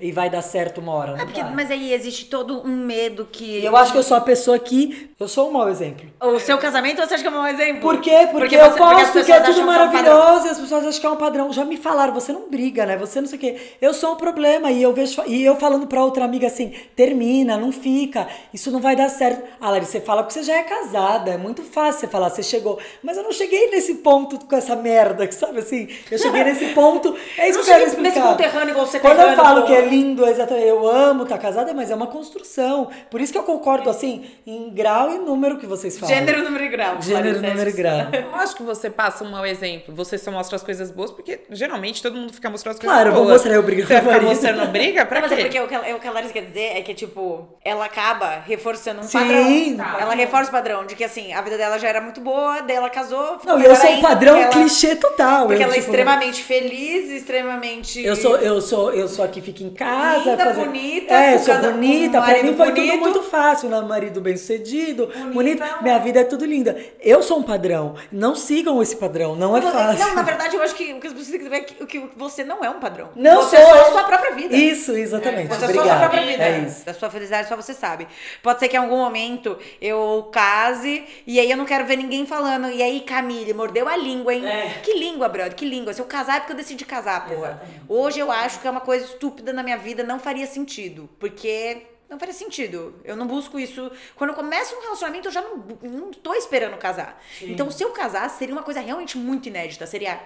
[0.00, 1.12] e vai dar certo uma hora.
[1.20, 3.64] É porque, mas aí existe todo um medo que.
[3.64, 5.10] Eu acho que eu sou a pessoa que.
[5.18, 6.06] Eu sou um mau exemplo.
[6.20, 7.80] O seu casamento, você acha que é um mau exemplo?
[7.80, 8.28] Por quê?
[8.30, 10.86] Porque, você- eu porque as posto que é tudo é um maravilhoso e as pessoas
[10.86, 11.52] acham que é um padrão.
[11.52, 12.96] Já me falaram, você não briga, né?
[12.96, 13.56] Você não sei o quê.
[13.80, 14.70] Eu sou um problema.
[14.70, 15.22] E eu vejo.
[15.26, 18.26] E eu falando pra outra amiga assim: termina, não fica.
[18.52, 19.42] Isso não vai dar certo.
[19.60, 21.32] Ah, Larissa, você fala porque você já é casada.
[21.32, 22.78] É muito fácil você falar, você chegou.
[23.02, 25.88] Mas eu não cheguei nesse ponto com essa merda, sabe assim?
[26.10, 27.14] Eu cheguei nesse ponto.
[27.36, 28.28] É isso Não que eu quero cheguei nesse explicar.
[28.36, 29.66] conterrâneo igual você Quando eu terrâneo, falo pô.
[29.66, 32.88] que é lindo, exatamente, eu amo estar casada, mas é uma construção.
[33.10, 36.14] Por isso que eu concordo, assim, em grau e número que vocês falam.
[36.14, 37.00] Gênero, número e grau.
[37.00, 38.06] Gênero, número e grau.
[38.12, 39.94] Eu acho que você passa um mau exemplo.
[39.94, 43.10] Você só mostra as coisas boas, porque geralmente todo mundo fica mostrando as coisas Claro,
[43.10, 43.24] eu boas.
[43.26, 45.06] vou mostrar eu brigando Você vai o ficar mostrando briga?
[45.06, 45.42] Pra Não, mas é quê?
[45.44, 48.42] porque o que, ela, o que a Larissa quer dizer é que, tipo, ela acaba
[48.46, 49.18] reforçando um Sim.
[49.18, 50.00] padrão.
[50.00, 52.76] Ela reforça o padrão de que, assim, a vida dela já era muito boa, daí
[52.76, 53.38] ela casou.
[53.38, 55.46] ficou Não, e eu sou um ainda, padrão ela- clichê total.
[55.46, 58.04] Porque eu, ela é tipo, extremamente feliz, extremamente.
[58.04, 60.30] Eu sou, eu sou, eu sou a que fica em casa.
[60.30, 62.20] Linda, fazer- bonita, É, sou bonita.
[62.22, 63.00] Pra mim foi tudo bonito.
[63.00, 63.68] muito fácil.
[63.70, 65.32] Um marido bem sucedido, bonito.
[65.60, 65.78] Bonita.
[65.82, 66.76] Minha vida é tudo linda.
[67.00, 67.94] Eu sou um padrão.
[68.12, 69.34] Não sigam esse padrão.
[69.36, 70.06] Não é Você- fácil.
[70.06, 72.44] Não, na verdade, eu acho que o que pessoas têm que saber é que, você
[72.44, 73.10] não é um padrão.
[73.16, 73.66] Não você sou.
[73.66, 74.54] é só a sua própria vida.
[74.56, 75.48] Isso, exatamente.
[75.48, 76.42] Você é só a sua própria vida.
[76.44, 76.84] É isso.
[76.86, 78.06] Da sua felicidade só você sabe.
[78.42, 82.26] Pode ser que em algum momento eu case e aí eu não quero ver ninguém
[82.26, 82.68] falando.
[82.70, 84.46] E aí, Camille, mordeu a língua, hein?
[84.46, 84.80] É.
[84.82, 85.92] Que língua, brother, que língua.
[85.92, 87.62] Se eu casar é porque eu decidi casar, porra.
[87.88, 91.08] Hoje eu acho que é uma coisa estúpida na minha vida, não faria sentido.
[91.18, 91.86] Porque.
[92.08, 93.00] Não faria sentido.
[93.04, 93.88] Eu não busco isso.
[94.16, 97.22] Quando eu começo um relacionamento, eu já não, não tô esperando casar.
[97.40, 99.86] Então, se eu casasse, seria uma coisa realmente muito inédita.
[99.86, 100.20] Seria.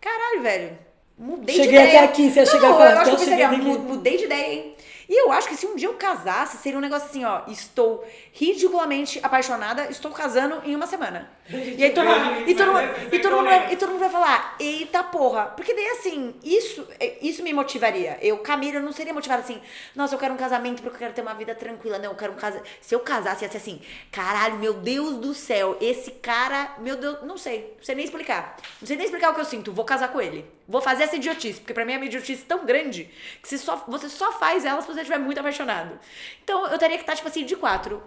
[0.00, 0.78] Caralho, velho.
[1.16, 1.98] Mudei Cheguei de ideia.
[2.00, 3.78] até aqui, você ia não, chegar e eu acho que eu então pensaria, cheguei aqui.
[3.78, 4.76] "Mu- mudei de ideia, hein?
[5.08, 8.06] E eu acho que se um dia eu casasse, seria um negócio assim, ó, estou
[8.32, 11.30] ridiculamente apaixonada, estou casando em uma semana.
[11.80, 14.10] E aí todo mundo, e todo mundo, e todo mundo, vai, e todo mundo vai
[14.10, 15.46] falar, eita porra.
[15.56, 18.18] Porque daí assim, isso, é- isso me motivaria.
[18.20, 19.60] Eu, Camila, eu não seria motivada assim,
[19.94, 21.98] nossa, eu quero um casamento porque eu quero ter uma vida tranquila.
[21.98, 22.68] Não, eu quero um casamento.
[22.80, 23.80] Se eu casasse, ia ser assim,
[24.12, 28.56] caralho, meu Deus do céu, esse cara, meu Deus, não sei, não sei nem explicar.
[28.80, 30.44] Não sei nem explicar o que eu sinto, vou casar com ele.
[30.68, 33.10] Vou fazer essa idiotice, porque pra mim é uma idiotice tão grande
[33.42, 35.98] que você só, você só faz ela se você estiver muito apaixonado.
[36.44, 38.02] Então eu teria que estar, tipo assim, de quatro.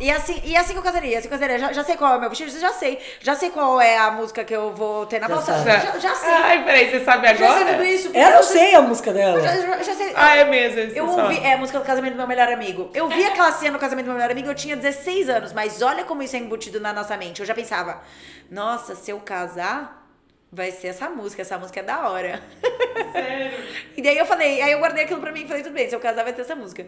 [0.00, 1.58] E assim, e assim que eu casaria, assim que eu casaria.
[1.58, 3.00] Já, já sei qual é o meu vestido, já sei.
[3.20, 5.52] Já sei qual é a música que eu vou ter na Já valsa.
[5.54, 5.70] sabe.
[5.70, 6.30] Já, já sei.
[6.32, 7.72] Ai, peraí, você sabe já sei agora?
[7.72, 8.10] tudo isso.
[8.14, 9.40] Eu não sei a música dela.
[9.40, 10.12] Já, já- já sei.
[10.14, 10.78] Ah, é mesmo.
[10.96, 12.90] Eu ouvi, é a música do casamento do meu melhor amigo.
[12.94, 15.82] Eu vi aquela cena no casamento do meu melhor amigo, eu tinha 16 anos, mas
[15.82, 17.40] olha como isso é embutido na nossa mente.
[17.40, 18.00] Eu já pensava,
[18.50, 19.97] nossa, se eu casar,
[20.50, 22.42] vai ser essa música, essa música é da hora.
[23.12, 23.58] Sério?
[23.96, 25.94] E daí eu falei, aí eu guardei aquilo pra mim e falei, tudo bem, se
[25.94, 26.86] eu casar vai ter essa música.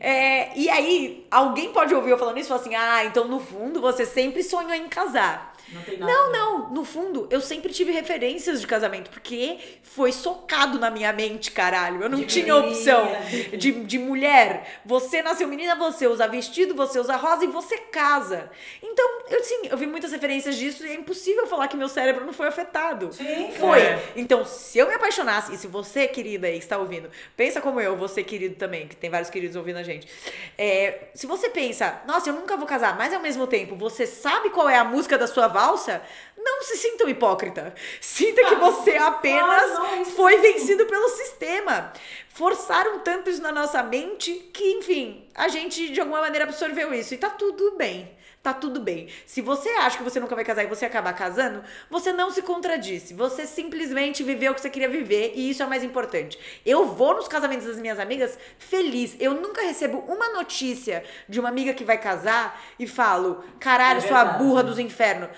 [0.00, 3.38] É, e aí, alguém pode ouvir eu falando isso e falar assim, ah, então no
[3.38, 5.54] fundo você sempre sonhou em casar.
[5.72, 6.12] Não tem nada.
[6.12, 6.70] Não, não.
[6.70, 12.02] No fundo, eu sempre tive referências de casamento, porque foi socado na minha mente, caralho.
[12.02, 12.68] Eu não De tinha menina.
[12.72, 13.08] opção
[13.56, 14.80] de, de mulher.
[14.84, 18.50] Você nasceu menina, você usa vestido, você usa rosa e você casa.
[18.82, 22.24] Então, eu sim, eu vi muitas referências disso e é impossível falar que meu cérebro
[22.24, 23.12] não foi afetado.
[23.12, 23.80] Sim, Foi.
[23.80, 24.12] é.
[24.16, 27.80] Então, se eu me apaixonasse, e se você, querida aí, que está ouvindo, pensa como
[27.80, 30.08] eu, você, querido também, que tem vários queridos ouvindo a gente.
[30.56, 34.50] É, se você pensa, nossa, eu nunca vou casar, mas ao mesmo tempo você sabe
[34.50, 36.00] qual é a música da sua valsa,
[36.36, 37.74] não se sinta um hipócrita.
[38.00, 41.92] Sinta que você apenas Ah, foi vencido pelo sistema.
[42.28, 47.12] Forçaram tanto isso na nossa mente que, enfim, a gente de alguma maneira absorveu isso.
[47.12, 48.16] E tá tudo bem.
[48.40, 49.08] Tá tudo bem.
[49.26, 52.40] Se você acha que você nunca vai casar e você acabar casando, você não se
[52.40, 53.12] contradisse.
[53.12, 56.38] Você simplesmente viveu o que você queria viver e isso é o mais importante.
[56.64, 59.16] Eu vou nos casamentos das minhas amigas feliz.
[59.18, 64.06] Eu nunca recebo uma notícia de uma amiga que vai casar e falo: caralho, É
[64.06, 65.28] sua burra dos infernos.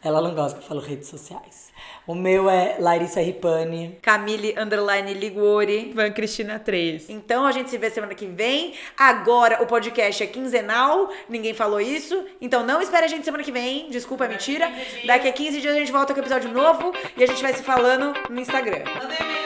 [0.00, 1.72] Ela não gosta que eu falo redes sociais.
[2.06, 3.98] O meu é Larissa Ripani.
[4.02, 5.92] Camille Underline Liguori.
[5.94, 7.08] Van Cristina 3.
[7.08, 8.74] Então a gente se vê semana que vem.
[8.98, 12.22] Agora o podcast é quinzenal, ninguém falou isso.
[12.38, 13.88] Então não espere a gente semana que vem.
[13.88, 14.70] Desculpa, é mentira.
[15.06, 17.62] Daqui a 15 dias a gente volta com episódio novo e a gente vai se
[17.62, 18.84] falando no Instagram.
[18.84, 19.43] Favor.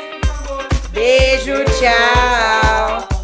[0.99, 3.17] Beijo, tchau.